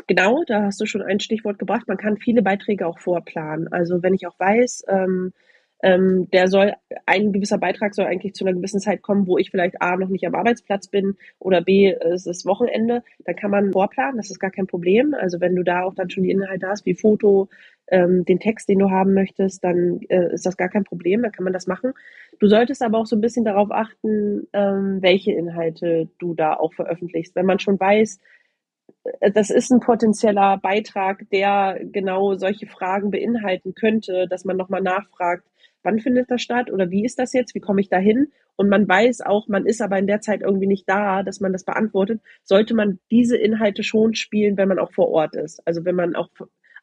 Genau, 0.08 0.44
da 0.48 0.64
hast 0.64 0.82
du 0.82 0.86
schon 0.86 1.02
ein 1.02 1.20
Stichwort 1.20 1.60
gebracht. 1.60 1.88
Man 1.88 1.98
kann 1.98 2.18
viele 2.18 2.42
Beiträge 2.42 2.86
auch 2.86 3.00
vorplanen. 3.00 3.68
Also 3.72 4.02
wenn 4.02 4.14
ich 4.14 4.28
auch 4.28 4.40
weiß, 4.40 4.86
ähm, 4.88 5.34
ähm, 5.82 6.30
der 6.32 6.48
soll, 6.48 6.74
ein 7.06 7.32
gewisser 7.32 7.58
Beitrag 7.58 7.96
soll 7.96 8.06
eigentlich 8.06 8.34
zu 8.34 8.46
einer 8.46 8.56
gewissen 8.56 8.80
Zeit 8.80 9.02
kommen, 9.02 9.28
wo 9.28 9.38
ich 9.38 9.50
vielleicht 9.50 9.82
A 9.82 9.96
noch 9.96 10.10
nicht 10.10 10.26
am 10.26 10.36
Arbeitsplatz 10.36 10.88
bin 10.88 11.16
oder 11.40 11.62
B 11.62 11.92
es 11.92 12.26
ist 12.26 12.46
Wochenende, 12.46 13.04
dann 13.26 13.36
kann 13.36 13.52
man 13.52 13.72
vorplanen, 13.72 14.18
das 14.18 14.30
ist 14.30 14.40
gar 14.40 14.52
kein 14.52 14.68
Problem. 14.68 15.14
Also 15.14 15.40
wenn 15.40 15.56
du 15.56 15.64
da 15.64 15.84
auch 15.84 15.94
dann 15.94 16.10
schon 16.10 16.24
die 16.24 16.32
Inhalte 16.32 16.68
hast, 16.68 16.86
wie 16.86 16.96
Foto, 16.96 17.50
ähm, 17.92 18.26
den 18.26 18.40
Text, 18.40 18.70
den 18.70 18.80
du 18.80 18.90
haben 18.90 19.14
möchtest, 19.14 19.64
dann 19.64 20.02
äh, 20.10 20.34
ist 20.34 20.46
das 20.46 20.58
gar 20.58 20.70
kein 20.70 20.84
Problem, 20.84 21.22
dann 21.22 21.32
kann 21.32 21.44
man 21.44 21.54
das 21.54 21.68
machen. 21.68 21.94
Du 22.40 22.48
solltest 22.48 22.82
aber 22.82 23.00
auch 23.00 23.06
so 23.06 23.16
ein 23.16 23.22
bisschen 23.22 23.46
darauf 23.46 23.72
achten, 23.72 24.48
ähm, 24.54 24.98
welche 25.02 25.32
Inhalte 25.32 26.10
du 26.20 26.34
da 26.34 26.54
auch 26.54 26.74
veröffentlichst. 26.74 27.36
Wenn 27.36 27.46
man 27.46 27.60
schon 27.60 27.80
weiß, 27.80 28.20
äh, 29.22 29.32
das 29.32 29.50
ist 29.50 29.72
ein 29.72 29.80
potenzieller 29.80 30.58
Beitrag, 30.58 31.30
der 31.32 31.80
genau 31.84 32.36
solche 32.36 32.68
Fragen 32.68 33.12
beinhalten 33.12 33.74
könnte, 33.74 34.28
dass 34.30 34.46
man 34.46 34.58
nochmal 34.58 34.82
nachfragt, 34.82 35.46
wann 35.84 36.00
findet 36.00 36.30
das 36.32 36.42
statt 36.42 36.72
oder 36.72 36.90
wie 36.90 37.06
ist 37.06 37.20
das 37.20 37.34
jetzt, 37.34 37.56
wie 37.56 37.60
komme 37.60 37.82
ich 37.82 37.90
da 37.90 37.98
hin? 37.98 38.32
Und 38.56 38.70
man 38.70 38.88
weiß 38.88 39.22
auch, 39.22 39.48
man 39.48 39.66
ist 39.66 39.82
aber 39.82 39.98
in 39.98 40.08
der 40.08 40.22
Zeit 40.22 40.42
irgendwie 40.42 40.68
nicht 40.68 40.88
da, 40.88 41.24
dass 41.24 41.40
man 41.40 41.54
das 41.54 41.64
beantwortet, 41.64 42.22
sollte 42.44 42.74
man 42.74 43.00
diese 43.10 43.38
Inhalte 43.38 43.84
schon 43.84 44.16
spielen, 44.16 44.58
wenn 44.58 44.68
man 44.68 44.80
auch 44.80 44.92
vor 44.92 45.10
Ort 45.10 45.36
ist, 45.36 45.62
also 45.66 45.86
wenn 45.86 45.96
man 45.96 46.16
auch 46.16 46.30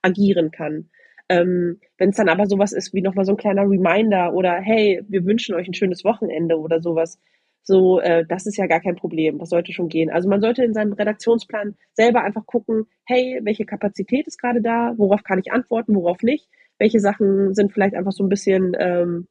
agieren 0.03 0.51
kann. 0.51 0.89
Ähm, 1.29 1.81
wenn 1.99 2.11
es 2.11 2.17
dann 2.17 2.29
aber 2.29 2.47
sowas 2.47 2.73
ist 2.73 2.95
wie 2.95 3.03
nochmal 3.03 3.25
so 3.25 3.33
ein 3.33 3.37
kleiner 3.37 3.69
Reminder 3.69 4.33
oder 4.33 4.55
hey, 4.55 5.03
wir 5.09 5.25
wünschen 5.25 5.55
euch 5.55 5.67
ein 5.69 5.75
schönes 5.75 6.05
Wochenende 6.05 6.59
oder 6.59 6.81
sowas, 6.81 7.19
so, 7.63 7.99
äh, 8.01 8.25
das 8.25 8.47
ist 8.47 8.57
ja 8.57 8.67
gar 8.69 8.81
kein 8.81 8.95
Problem, 8.95 9.39
das 9.39 9.51
sollte 9.51 9.73
schon 9.73 9.89
gehen. 9.89 10.09
Also 10.09 10.29
man 10.29 10.41
sollte 10.41 10.65
in 10.65 10.73
seinem 10.73 10.93
Redaktionsplan 10.93 11.75
selber 11.95 12.23
einfach 12.23 12.47
gucken, 12.47 12.87
hey, 13.05 13.41
welche 13.43 13.67
Kapazität 13.67 14.29
ist 14.29 14.41
gerade 14.41 14.63
da, 14.63 14.95
worauf 14.97 15.25
kann 15.25 15.41
ich 15.41 15.53
antworten, 15.53 15.97
worauf 15.97 16.23
nicht 16.23 16.49
welche 16.79 17.01
Sachen 17.01 17.55
sind 17.55 17.73
vielleicht 17.73 17.95
einfach 17.95 18.13
so 18.13 18.25
ein 18.25 18.29
bisschen, 18.29 18.77
ähm, 18.79 19.29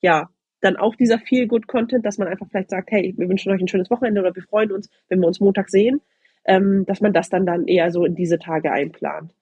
ja, 0.00 0.28
dann 0.60 0.76
auch 0.76 0.94
dieser 0.96 1.18
Feel-Good-Content, 1.18 2.04
dass 2.04 2.18
man 2.18 2.28
einfach 2.28 2.46
vielleicht 2.48 2.70
sagt, 2.70 2.90
hey, 2.90 3.14
wir 3.16 3.28
wünschen 3.28 3.52
euch 3.52 3.60
ein 3.60 3.68
schönes 3.68 3.90
Wochenende 3.90 4.20
oder 4.20 4.34
wir 4.34 4.42
freuen 4.42 4.72
uns, 4.72 4.88
wenn 5.08 5.20
wir 5.20 5.26
uns 5.26 5.40
Montag 5.40 5.68
sehen, 5.68 6.00
ähm, 6.44 6.84
dass 6.86 7.00
man 7.00 7.12
das 7.12 7.28
dann 7.28 7.46
dann 7.46 7.66
eher 7.66 7.90
so 7.90 8.04
in 8.04 8.14
diese 8.14 8.38
Tage 8.38 8.72
einplant. 8.72 9.34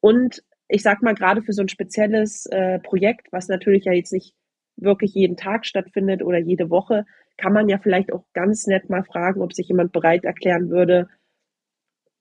Und 0.00 0.42
ich 0.68 0.82
sag 0.82 1.02
mal, 1.02 1.14
gerade 1.14 1.42
für 1.42 1.52
so 1.52 1.62
ein 1.62 1.68
spezielles 1.68 2.46
äh, 2.46 2.78
Projekt, 2.78 3.32
was 3.32 3.48
natürlich 3.48 3.84
ja 3.84 3.92
jetzt 3.92 4.12
nicht 4.12 4.34
wirklich 4.76 5.14
jeden 5.14 5.36
Tag 5.36 5.66
stattfindet 5.66 6.22
oder 6.22 6.38
jede 6.38 6.70
Woche, 6.70 7.04
kann 7.36 7.52
man 7.52 7.68
ja 7.68 7.78
vielleicht 7.78 8.12
auch 8.12 8.24
ganz 8.32 8.66
nett 8.66 8.88
mal 8.88 9.02
fragen, 9.02 9.42
ob 9.42 9.52
sich 9.52 9.68
jemand 9.68 9.92
bereit 9.92 10.24
erklären 10.24 10.70
würde, 10.70 11.08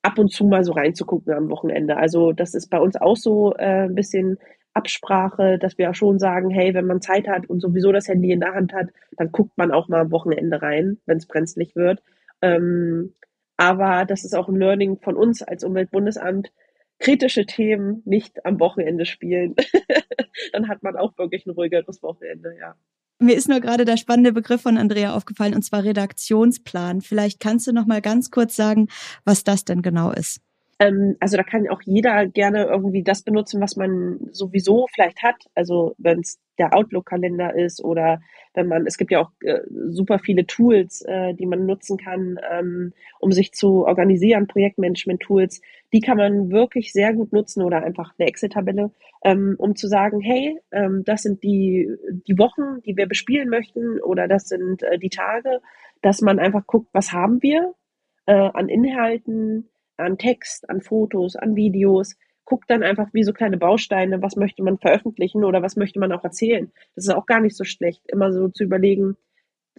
ab 0.01 0.17
und 0.17 0.31
zu 0.31 0.45
mal 0.45 0.63
so 0.63 0.71
reinzugucken 0.71 1.33
am 1.33 1.49
Wochenende. 1.49 1.97
Also 1.97 2.31
das 2.31 2.53
ist 2.53 2.69
bei 2.69 2.79
uns 2.79 2.95
auch 2.95 3.17
so 3.17 3.53
äh, 3.55 3.85
ein 3.85 3.95
bisschen 3.95 4.37
Absprache, 4.73 5.57
dass 5.59 5.77
wir 5.77 5.89
auch 5.89 5.95
schon 5.95 6.19
sagen, 6.19 6.49
hey, 6.49 6.73
wenn 6.73 6.85
man 6.85 7.01
Zeit 7.01 7.27
hat 7.27 7.49
und 7.49 7.59
sowieso 7.59 7.91
das 7.91 8.07
Handy 8.07 8.31
in 8.31 8.39
der 8.39 8.53
Hand 8.53 8.73
hat, 8.73 8.87
dann 9.17 9.31
guckt 9.31 9.57
man 9.57 9.71
auch 9.71 9.87
mal 9.87 10.01
am 10.01 10.11
Wochenende 10.11 10.61
rein, 10.61 10.99
wenn 11.05 11.17
es 11.17 11.27
brenzlig 11.27 11.75
wird. 11.75 12.01
Ähm, 12.41 13.13
aber 13.57 14.05
das 14.05 14.23
ist 14.23 14.35
auch 14.35 14.47
ein 14.47 14.55
Learning 14.55 14.99
von 15.01 15.15
uns 15.15 15.41
als 15.41 15.63
Umweltbundesamt. 15.63 16.51
Kritische 16.99 17.45
Themen 17.45 18.01
nicht 18.05 18.45
am 18.45 18.59
Wochenende 18.59 19.05
spielen. 19.05 19.55
dann 20.53 20.67
hat 20.67 20.83
man 20.83 20.95
auch 20.95 21.17
wirklich 21.17 21.45
ein 21.45 21.51
ruhigeres 21.51 22.01
Wochenende, 22.01 22.55
ja. 22.59 22.75
Mir 23.21 23.35
ist 23.35 23.49
nur 23.49 23.59
gerade 23.59 23.83
der 23.83 23.97
spannende 23.97 24.31
Begriff 24.31 24.61
von 24.61 24.77
Andrea 24.77 25.13
aufgefallen, 25.13 25.53
und 25.53 25.63
zwar 25.63 25.83
Redaktionsplan. 25.83 27.01
Vielleicht 27.01 27.41
kannst 27.41 27.67
du 27.67 27.73
noch 27.73 27.85
mal 27.85 28.01
ganz 28.01 28.31
kurz 28.31 28.55
sagen, 28.55 28.87
was 29.25 29.43
das 29.43 29.65
denn 29.65 29.81
genau 29.81 30.11
ist. 30.11 30.39
Ähm, 30.79 31.17
also 31.19 31.35
da 31.35 31.43
kann 31.43 31.67
auch 31.67 31.81
jeder 31.83 32.25
gerne 32.27 32.65
irgendwie 32.65 33.03
das 33.03 33.21
benutzen, 33.21 33.61
was 33.61 33.75
man 33.75 34.19
sowieso 34.31 34.87
vielleicht 34.93 35.21
hat. 35.21 35.35
Also 35.53 35.93
wenn 35.97 36.21
es 36.21 36.39
der 36.57 36.73
Outlook-Kalender 36.73 37.53
ist 37.55 37.83
oder 37.83 38.21
wenn 38.53 38.67
man, 38.67 38.87
es 38.87 38.97
gibt 38.97 39.11
ja 39.11 39.19
auch 39.19 39.31
äh, 39.41 39.59
super 39.89 40.19
viele 40.19 40.45
Tools, 40.47 41.01
äh, 41.01 41.33
die 41.33 41.45
man 41.45 41.65
nutzen 41.65 41.97
kann, 41.97 42.39
ähm, 42.49 42.93
um 43.19 43.31
sich 43.31 43.51
zu 43.53 43.85
organisieren, 43.85 44.47
Projektmanagement-Tools, 44.47 45.61
die 45.91 45.99
kann 45.99 46.17
man 46.17 46.49
wirklich 46.49 46.93
sehr 46.93 47.13
gut 47.13 47.33
nutzen 47.33 47.61
oder 47.61 47.83
einfach 47.83 48.13
eine 48.17 48.29
Excel-Tabelle, 48.29 48.91
ähm, 49.23 49.55
um 49.57 49.75
zu 49.75 49.87
sagen, 49.87 50.21
hey, 50.21 50.59
ähm, 50.71 51.03
das 51.05 51.23
sind 51.23 51.43
die, 51.43 51.89
die 52.27 52.37
Wochen, 52.37 52.81
die 52.85 52.95
wir 52.95 53.07
bespielen 53.07 53.49
möchten 53.49 53.99
oder 54.01 54.27
das 54.27 54.47
sind 54.47 54.83
äh, 54.83 54.97
die 54.97 55.09
Tage, 55.09 55.61
dass 56.01 56.21
man 56.21 56.39
einfach 56.39 56.65
guckt, 56.67 56.87
was 56.93 57.11
haben 57.11 57.41
wir 57.41 57.73
äh, 58.27 58.33
an 58.33 58.69
Inhalten, 58.69 59.69
an 59.99 60.17
Text, 60.17 60.69
an 60.69 60.81
Fotos, 60.81 61.35
an 61.35 61.55
Videos, 61.55 62.15
guckt 62.45 62.69
dann 62.69 62.83
einfach 62.83 63.07
wie 63.13 63.23
so 63.23 63.31
kleine 63.31 63.57
Bausteine, 63.57 64.21
was 64.21 64.35
möchte 64.35 64.63
man 64.63 64.79
veröffentlichen 64.79 65.43
oder 65.43 65.61
was 65.61 65.75
möchte 65.75 65.99
man 65.99 66.11
auch 66.11 66.23
erzählen. 66.23 66.71
Das 66.95 67.05
ist 67.05 67.13
auch 67.13 67.27
gar 67.27 67.41
nicht 67.41 67.55
so 67.55 67.63
schlecht, 67.63 68.01
immer 68.07 68.33
so 68.33 68.49
zu 68.49 68.63
überlegen, 68.63 69.17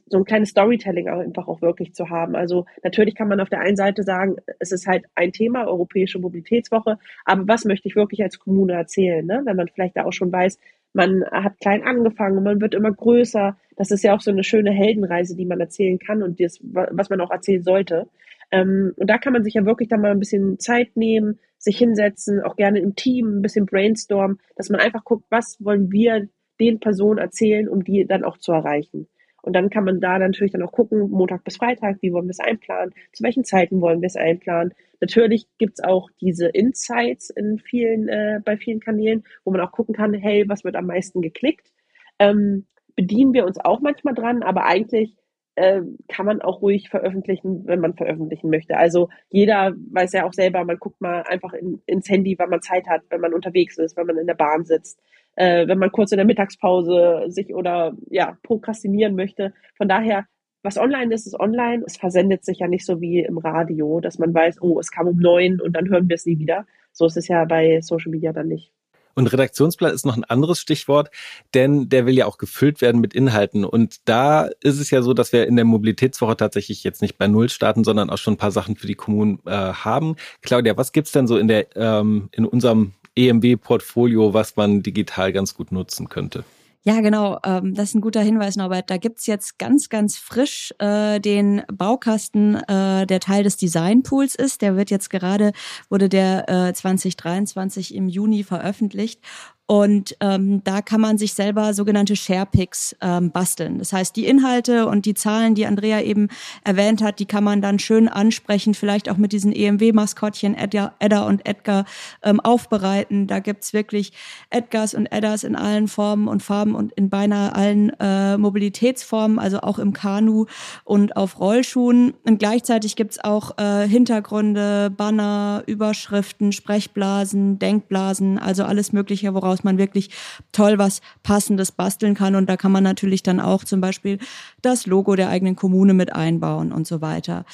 so 0.07 0.19
ein 0.19 0.25
kleines 0.25 0.51
Storytelling 0.51 1.09
einfach 1.09 1.49
auch 1.49 1.63
wirklich 1.63 1.95
zu 1.95 2.11
haben. 2.11 2.35
Also 2.35 2.67
natürlich 2.83 3.15
kann 3.15 3.29
man 3.29 3.41
auf 3.41 3.49
der 3.49 3.61
einen 3.61 3.77
Seite 3.77 4.03
sagen, 4.03 4.37
es 4.59 4.73
ist 4.73 4.87
halt 4.87 5.05
ein 5.15 5.33
Thema, 5.33 5.67
Europäische 5.67 6.19
Mobilitätswoche, 6.19 6.99
aber 7.25 7.49
was 7.49 7.65
möchte 7.65 7.89
ich 7.89 7.97
wirklich 7.97 8.23
als 8.23 8.39
Kommune 8.39 8.73
erzählen, 8.73 9.25
ne? 9.25 9.43
wenn 9.45 9.57
man 9.57 9.69
vielleicht 9.69 9.97
da 9.97 10.05
auch 10.05 10.13
schon 10.13 10.33
weiß, 10.33 10.59
man 10.93 11.25
hat 11.31 11.61
klein 11.61 11.85
angefangen 11.85 12.43
man 12.43 12.61
wird 12.61 12.75
immer 12.75 12.91
größer. 12.91 13.57
Das 13.77 13.93
ist 13.93 14.03
ja 14.03 14.15
auch 14.15 14.21
so 14.21 14.33
eine 14.33 14.43
schöne 14.43 14.73
Heldenreise, 14.73 15.37
die 15.37 15.47
man 15.47 15.61
erzählen 15.61 15.99
kann 16.01 16.23
und 16.23 16.41
das, 16.41 16.59
was 16.63 17.11
man 17.11 17.21
auch 17.21 17.31
erzählen 17.31 17.63
sollte. 17.63 18.09
Ähm, 18.51 18.93
und 18.97 19.09
da 19.09 19.19
kann 19.19 19.33
man 19.33 19.45
sich 19.45 19.55
ja 19.55 19.65
wirklich 19.65 19.89
dann 19.89 20.01
mal 20.01 20.11
ein 20.11 20.19
bisschen 20.19 20.59
Zeit 20.59 20.97
nehmen, 20.97 21.39
sich 21.59 21.79
hinsetzen, 21.79 22.41
auch 22.43 22.57
gerne 22.57 22.81
im 22.81 22.97
Team 22.97 23.39
ein 23.39 23.43
bisschen 23.43 23.67
brainstormen, 23.67 24.39
dass 24.57 24.71
man 24.71 24.81
einfach 24.81 25.05
guckt, 25.05 25.25
was 25.31 25.63
wollen 25.65 25.93
wir 25.93 26.29
den 26.59 26.81
Personen 26.81 27.19
erzählen, 27.19 27.69
um 27.69 27.85
die 27.85 28.07
dann 28.07 28.25
auch 28.25 28.39
zu 28.39 28.53
erreichen. 28.53 29.09
Und 29.43 29.55
dann 29.55 29.71
kann 29.71 29.85
man 29.85 30.01
da 30.01 30.19
natürlich 30.19 30.53
dann 30.53 30.63
auch 30.63 30.73
gucken, 30.73 31.11
Montag 31.11 31.45
bis 31.45 31.57
Freitag, 31.57 31.99
wie 32.03 32.13
wollen 32.13 32.27
wir 32.27 32.33
es 32.33 32.41
einplanen, 32.41 32.93
zu 33.13 33.25
welchen 33.25 33.45
Zeiten 33.45 33.81
wollen 33.81 34.03
wir 34.03 34.07
es 34.07 34.17
einplanen. 34.17 34.75
Natürlich 35.01 35.47
gibt's 35.57 35.83
auch 35.83 36.11
diese 36.21 36.49
Insights 36.49 37.31
in 37.31 37.59
vielen, 37.59 38.09
äh, 38.09 38.41
bei 38.45 38.59
vielen 38.59 38.81
Kanälen, 38.81 39.25
wo 39.45 39.51
man 39.51 39.63
auch 39.63 39.73
gucken 39.73 39.95
kann, 39.95 40.13
hey, 40.13 40.47
was 40.49 40.65
wird 40.65 40.77
am 40.77 40.87
meisten 40.87 41.23
geklickt. 41.23 41.73
Ähm, 42.19 42.67
bedienen 42.97 43.33
wir 43.33 43.47
uns 43.47 43.59
auch 43.59 43.81
manchmal 43.81 44.15
dran, 44.15 44.43
aber 44.43 44.67
eigentlich 44.67 45.17
äh, 45.61 45.83
kann 46.09 46.25
man 46.25 46.41
auch 46.41 46.63
ruhig 46.63 46.89
veröffentlichen, 46.89 47.67
wenn 47.67 47.81
man 47.81 47.95
veröffentlichen 47.95 48.49
möchte. 48.49 48.79
Also 48.79 49.11
jeder 49.29 49.75
weiß 49.93 50.13
ja 50.15 50.25
auch 50.25 50.33
selber, 50.33 50.65
man 50.65 50.79
guckt 50.79 51.01
mal 51.01 51.23
einfach 51.29 51.53
in, 51.53 51.83
ins 51.85 52.09
Handy, 52.09 52.35
wann 52.39 52.49
man 52.49 52.63
Zeit 52.63 52.89
hat, 52.89 53.03
wenn 53.11 53.21
man 53.21 53.35
unterwegs 53.35 53.77
ist, 53.77 53.97
wenn 53.97 54.07
man 54.07 54.17
in 54.17 54.27
der 54.27 54.35
Bahn 54.35 54.65
sitzt, 54.65 54.99
äh, 55.37 55.69
wenn 55.69 55.79
man 55.79 55.93
kurz 55.93 56.13
in 56.13 56.17
der 56.17 56.27
Mittagspause 56.27 57.25
sich 57.29 57.55
oder 57.55 57.95
ja 58.09 58.39
prokrastinieren 58.43 59.15
möchte. 59.17 59.53
Von 59.77 59.89
daher 59.89 60.27
was 60.63 60.79
online 60.79 61.15
ist, 61.15 61.27
ist 61.27 61.39
online. 61.39 61.83
Es 61.87 61.97
versendet 61.97 62.45
sich 62.45 62.59
ja 62.59 62.69
nicht 62.69 62.85
so 62.85 63.01
wie 63.01 63.21
im 63.21 63.39
Radio, 63.39 64.01
dass 64.01 64.19
man 64.19 64.35
weiß, 64.35 64.61
oh, 64.61 64.79
es 64.79 64.91
kam 64.91 65.09
um 65.09 65.19
neun 65.19 65.61
und 65.61 65.75
dann 65.75 65.89
hören 65.89 66.09
wir 66.09 66.15
es 66.15 66.27
nie 66.27 66.39
wieder. 66.39 66.67
So 66.93 67.07
ist 67.07 67.17
es 67.17 67.29
ja 67.29 67.45
bei 67.45 67.81
Social 67.83 68.11
Media 68.11 68.33
dann 68.33 68.49
nicht. 68.49 68.73
Und 69.15 69.33
Redaktionsblatt 69.33 69.93
ist 69.93 70.07
noch 70.07 70.17
ein 70.17 70.25
anderes 70.25 70.59
Stichwort, 70.61 71.11
denn 71.55 71.89
der 71.89 72.07
will 72.07 72.17
ja 72.17 72.27
auch 72.27 72.39
gefüllt 72.39 72.81
werden 72.81 73.01
mit 73.01 73.15
Inhalten. 73.15 73.65
Und 73.65 74.09
da 74.09 74.49
ist 74.61 74.79
es 74.81 74.91
ja 74.91 75.03
so, 75.03 75.15
dass 75.15 75.33
wir 75.33 75.47
in 75.47 75.57
der 75.57 75.65
Mobilitätswoche 75.65 76.37
tatsächlich 76.37 76.85
jetzt 76.85 77.03
nicht 77.03 77.19
bei 77.19 77.27
Null 77.27 77.49
starten, 77.49 77.85
sondern 77.85 78.11
auch 78.11 78.19
schon 78.19 78.35
ein 78.35 78.39
paar 78.39 78.53
Sachen 78.53 78.77
für 78.77 78.87
die 78.87 78.95
Kommunen 78.95 79.41
äh, 79.47 79.51
haben. 79.51 80.17
Claudia, 80.43 80.77
was 80.77 80.93
gibt's 80.93 81.13
denn 81.13 81.27
so 81.27 81.37
in 81.39 81.49
der 81.49 81.77
ähm, 81.77 82.29
in 82.33 82.45
unserem 82.45 82.93
EMB-Portfolio, 83.17 84.35
was 84.35 84.57
man 84.57 84.83
digital 84.83 85.33
ganz 85.33 85.55
gut 85.55 85.73
nutzen 85.73 86.09
könnte? 86.09 86.45
Ja, 86.83 87.01
genau. 87.03 87.39
Ähm, 87.45 87.75
das 87.75 87.91
ist 87.91 87.95
ein 87.97 88.01
guter 88.01 88.23
Hinweis, 88.23 88.57
Norbert. 88.57 88.89
Da 88.89 88.97
gibt's 88.97 89.27
jetzt 89.27 89.59
ganz, 89.59 89.91
ganz 89.91 90.17
frisch 90.17 90.73
äh, 90.79 91.21
den 91.21 91.63
Baukasten, 91.71 92.55
äh, 92.55 93.07
der 93.07 93.21
Teil 93.21 93.45
des 93.45 93.59
Designpools 93.59 94.35
ist. 94.35 94.63
Der 94.63 94.77
wird 94.77 94.91
jetzt 94.91 95.11
gerade, 95.11 95.53
wurde 95.91 96.09
der 96.09 96.49
äh, 96.49 96.73
2023 96.73 97.95
im 97.95 98.09
Juni 98.09 98.45
veröffentlicht. 98.45 99.21
Und 99.71 100.17
ähm, 100.19 100.65
da 100.65 100.83
kann 100.83 101.01
man 101.01 101.17
sich 101.17 101.33
selber 101.33 101.75
sogenannte 101.75 102.17
Sharepicks 102.17 102.97
ähm, 103.01 103.31
basteln. 103.31 103.79
Das 103.79 103.93
heißt, 103.93 104.17
die 104.17 104.27
Inhalte 104.27 104.89
und 104.89 105.07
die 105.07 105.15
Zahlen, 105.15 105.55
die 105.55 105.65
Andrea 105.65 106.01
eben 106.01 106.27
erwähnt 106.65 107.05
hat, 107.05 107.21
die 107.21 107.25
kann 107.25 107.45
man 107.45 107.63
dann 107.63 107.79
schön 107.79 108.09
ansprechen, 108.09 108.75
vielleicht 108.75 109.09
auch 109.09 109.17
mit 109.17 109.31
diesen 109.31 109.53
EMW-Maskottchen 109.53 110.57
Edda, 110.57 110.95
Edda 110.99 111.25
und 111.25 111.47
Edgar 111.47 111.85
ähm, 112.25 112.41
aufbereiten. 112.41 113.29
Da 113.29 113.39
gibt's 113.39 113.73
wirklich 113.73 114.13
Edgars 114.51 114.93
und 114.93 115.07
Eddas 115.07 115.45
in 115.45 115.55
allen 115.55 115.87
Formen 115.87 116.27
und 116.27 116.43
Farben 116.43 116.75
und 116.75 116.93
in 116.95 117.09
beinahe 117.09 117.55
allen 117.55 117.93
äh, 118.01 118.39
Mobilitätsformen, 118.39 119.39
also 119.39 119.61
auch 119.61 119.79
im 119.79 119.93
Kanu 119.93 120.47
und 120.83 121.15
auf 121.17 121.39
Rollschuhen. 121.39 122.15
Und 122.25 122.41
gleichzeitig 122.41 122.97
gibt's 122.97 123.23
auch 123.23 123.57
äh, 123.57 123.87
Hintergründe, 123.87 124.91
Banner, 124.91 125.63
Überschriften, 125.67 126.51
Sprechblasen, 126.51 127.61
Denkblasen, 127.61 128.37
also 128.41 128.65
alles 128.65 128.93
Mögliche, 128.93 129.33
woraus 129.33 129.60
dass 129.61 129.65
man 129.65 129.79
wirklich 129.79 130.09
toll 130.53 130.79
was 130.79 131.03
Passendes 131.23 131.71
basteln 131.71 132.15
kann. 132.15 132.35
Und 132.35 132.49
da 132.49 132.57
kann 132.57 132.73
man 132.73 132.83
natürlich 132.83 133.23
dann 133.23 133.41
auch 133.41 133.65
zum 133.65 133.81
Beispiel 133.81 134.19
das 134.63 134.87
Logo 134.87 135.17
der 135.17 135.29
eigenen 135.29 135.55
Kommune 135.55 135.93
mit 135.93 136.15
einbauen 136.15 136.73
und 136.73 136.87
so 136.87 137.03
weiter. 137.03 137.45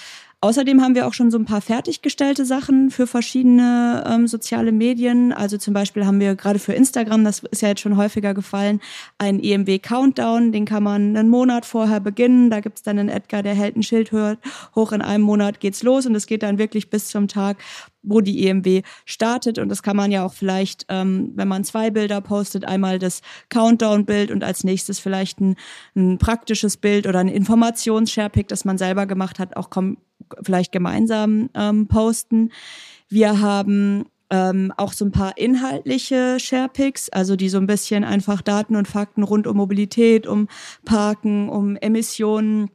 Außerdem 0.43 0.83
haben 0.83 0.95
wir 0.95 1.09
auch 1.09 1.15
schon 1.15 1.31
so 1.31 1.39
ein 1.39 1.47
paar 1.47 1.63
fertiggestellte 1.63 2.45
Sachen 2.45 2.91
für 2.91 3.07
verschiedene 3.07 4.05
ähm, 4.07 4.29
soziale 4.29 4.71
Medien. 4.71 5.33
Also 5.33 5.57
zum 5.57 5.75
Beispiel 5.75 6.07
haben 6.07 6.21
wir 6.21 6.37
gerade 6.37 6.59
für 6.59 6.75
Instagram, 6.75 7.25
das 7.25 7.41
ist 7.51 7.63
ja 7.63 7.69
jetzt 7.69 7.81
schon 7.81 7.97
häufiger 7.97 8.35
gefallen, 8.35 8.81
einen 9.19 9.41
EMW 9.43 9.79
Countdown. 9.79 10.53
Den 10.53 10.67
kann 10.67 10.83
man 10.83 11.17
einen 11.17 11.31
Monat 11.31 11.65
vorher 11.65 12.01
beginnen. 12.01 12.51
Da 12.51 12.61
gibt's 12.61 12.83
dann 12.83 12.99
einen 12.99 13.09
Edgar, 13.09 13.43
der 13.43 13.55
hält 13.55 13.77
ein 13.77 13.83
Schild 13.83 14.13
hoch. 14.13 14.93
In 14.93 15.03
einem 15.03 15.25
Monat 15.25 15.59
geht's 15.59 15.83
los 15.83 16.07
und 16.07 16.15
es 16.15 16.27
geht 16.27 16.45
dann 16.45 16.59
wirklich 16.59 16.91
bis 16.91 17.09
zum 17.09 17.27
Tag, 17.27 17.57
wo 18.07 18.21
die 18.21 18.47
EMW 18.47 18.83
startet. 19.05 19.59
Und 19.59 19.69
das 19.69 19.83
kann 19.83 19.97
man 19.97 20.11
ja 20.11 20.25
auch 20.25 20.33
vielleicht, 20.33 20.87
ähm, 20.89 21.33
wenn 21.35 21.49
man 21.49 21.65
zwei 21.65 21.91
Bilder 21.91 22.21
postet, 22.21 22.65
einmal 22.65 22.99
das 22.99 23.21
Countdown-Bild 23.51 24.31
und 24.31 24.43
als 24.43 24.65
nächstes 24.65 24.99
vielleicht 24.99 25.41
ein, 25.41 25.57
ein 25.95 26.19
praktisches 26.19 26.79
Bild 26.79 27.07
oder 27.07 27.19
ein 27.19 27.29
Informations-Sharepick, 27.29 28.49
das 28.49 28.65
man 28.65 28.79
selber 28.79 29.07
gemacht 29.07 29.39
hat, 29.39 29.57
auch 29.57 29.69
vielleicht 30.43 30.73
gemeinsam 30.73 31.51
ähm, 31.55 31.89
posten. 31.89 32.51
Wir 33.09 33.41
haben 33.41 34.07
ähm, 34.31 34.73
auch 34.77 34.93
so 34.93 35.05
ein 35.05 35.13
paar 35.13 35.37
inhaltliche 35.39 36.39
Sharepics, 36.41 37.09
also 37.11 37.37
die 37.37 37.49
so 37.49 37.59
ein 37.59 37.67
bisschen 37.67 38.05
einfach 38.05 38.43
Daten 38.43 38.77
und 38.77 38.89
Fakten 38.89 39.23
rund 39.23 39.47
um 39.47 39.57
Mobilität, 39.57 40.27
um 40.27 40.49
Parken, 40.85 41.49
um 41.49 41.77
Emissionen 41.77 42.71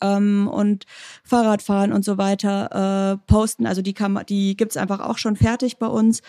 ähm, 0.00 0.48
und 0.48 0.84
Fahrradfahren 1.24 1.92
und 1.92 2.04
so 2.04 2.18
weiter 2.18 3.12
äh, 3.12 3.16
posten. 3.26 3.66
Also 3.66 3.82
die 3.82 3.94
kann 3.94 4.20
die 4.28 4.56
gibt's 4.56 4.76
einfach 4.76 5.00
auch 5.00 5.18
schon 5.18 5.36
fertig 5.36 5.78
bei 5.78 5.86
uns. 5.86 6.22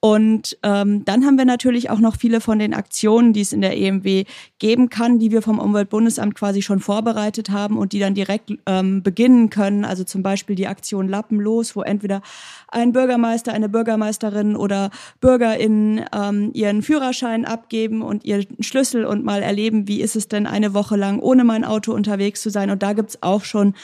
Und 0.00 0.56
ähm, 0.62 1.04
dann 1.04 1.24
haben 1.24 1.38
wir 1.38 1.44
natürlich 1.44 1.90
auch 1.90 1.98
noch 1.98 2.16
viele 2.16 2.40
von 2.40 2.60
den 2.60 2.72
Aktionen, 2.72 3.32
die 3.32 3.40
es 3.40 3.52
in 3.52 3.62
der 3.62 3.76
EMW 3.76 4.26
geben 4.60 4.90
kann, 4.90 5.18
die 5.18 5.32
wir 5.32 5.42
vom 5.42 5.58
Umweltbundesamt 5.58 6.36
quasi 6.36 6.62
schon 6.62 6.78
vorbereitet 6.78 7.50
haben 7.50 7.76
und 7.76 7.92
die 7.92 7.98
dann 7.98 8.14
direkt 8.14 8.52
ähm, 8.66 9.02
beginnen 9.02 9.50
können. 9.50 9.84
Also 9.84 10.04
zum 10.04 10.22
Beispiel 10.22 10.54
die 10.54 10.68
Aktion 10.68 11.08
Lappen 11.08 11.40
los, 11.40 11.74
wo 11.74 11.82
entweder 11.82 12.22
ein 12.68 12.92
Bürgermeister, 12.92 13.52
eine 13.52 13.68
Bürgermeisterin 13.68 14.54
oder 14.54 14.90
BürgerInnen 15.20 16.04
ähm, 16.14 16.50
ihren 16.54 16.82
Führerschein 16.82 17.44
abgeben 17.44 18.02
und 18.02 18.24
ihren 18.24 18.46
Schlüssel 18.60 19.04
und 19.04 19.24
mal 19.24 19.42
erleben, 19.42 19.88
wie 19.88 20.00
ist 20.00 20.14
es 20.14 20.28
denn 20.28 20.46
eine 20.46 20.74
Woche 20.74 20.96
lang 20.96 21.18
ohne 21.18 21.42
mein 21.42 21.64
Auto 21.64 21.92
unterwegs 21.92 22.40
zu 22.40 22.50
sein. 22.50 22.70
Und 22.70 22.84
da 22.84 22.92
gibt's 22.92 23.20
auch 23.20 23.42
schon 23.42 23.74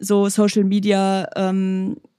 so 0.00 0.28
Social 0.28 0.64
Media 0.64 1.28
ähm, 1.36 1.96
äh, 1.96 2.09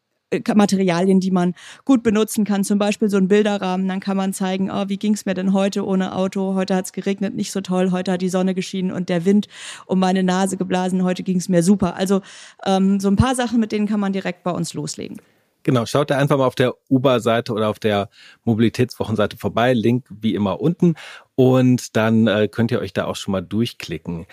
Materialien, 0.56 1.20
die 1.20 1.32
man 1.32 1.54
gut 1.86 2.04
benutzen 2.04 2.46
kann, 2.46 2.64
zum 2.64 2.80
Beispiel 2.80 3.10
so 3.10 3.18
ein 3.18 3.28
Bilderrahmen, 3.28 3.88
dann 3.88 4.00
kann 4.00 4.18
man 4.18 4.34
zeigen, 4.34 4.72
oh, 4.72 4.86
wie 4.88 4.98
ging's 4.98 5.26
mir 5.26 5.34
denn 5.34 5.54
heute 5.54 5.86
ohne 5.86 6.16
Auto, 6.16 6.56
heute 6.56 6.76
hat's 6.76 6.94
geregnet, 6.94 7.36
nicht 7.36 7.52
so 7.52 7.62
toll, 7.62 7.92
heute 7.92 8.14
hat 8.14 8.22
die 8.22 8.30
Sonne 8.30 8.56
geschienen 8.56 8.92
und 8.92 9.10
der 9.10 9.26
Wind 9.26 9.48
um 9.86 10.00
meine 10.00 10.24
Nase 10.24 10.58
geblasen, 10.58 11.04
heute 11.04 11.24
ging's 11.24 11.50
mir 11.50 11.64
super. 11.64 11.96
Also 11.96 12.22
ähm, 12.66 13.00
so 13.00 13.10
ein 13.10 13.16
paar 13.16 13.36
Sachen, 13.36 13.60
mit 13.60 13.72
denen 13.72 13.88
kann 13.88 14.00
man 14.00 14.14
direkt 14.14 14.44
bei 14.44 14.52
uns 14.52 14.74
loslegen. 14.74 15.18
Genau, 15.64 15.86
schaut 15.86 16.10
da 16.10 16.18
einfach 16.18 16.38
mal 16.38 16.48
auf 16.48 16.56
der 16.56 16.74
Uber-Seite 16.90 17.54
oder 17.54 17.70
auf 17.70 17.78
der 17.78 18.10
Mobilitätswochenseite 18.46 19.38
vorbei, 19.38 19.74
Link 19.74 20.08
wie 20.10 20.34
immer 20.34 20.60
unten 20.60 20.96
und 21.36 21.96
dann 21.96 22.26
äh, 22.26 22.48
könnt 22.48 22.72
ihr 22.72 22.80
euch 22.80 22.94
da 22.94 23.06
auch 23.06 23.16
schon 23.16 23.32
mal 23.34 23.42
durchklicken. 23.42 24.26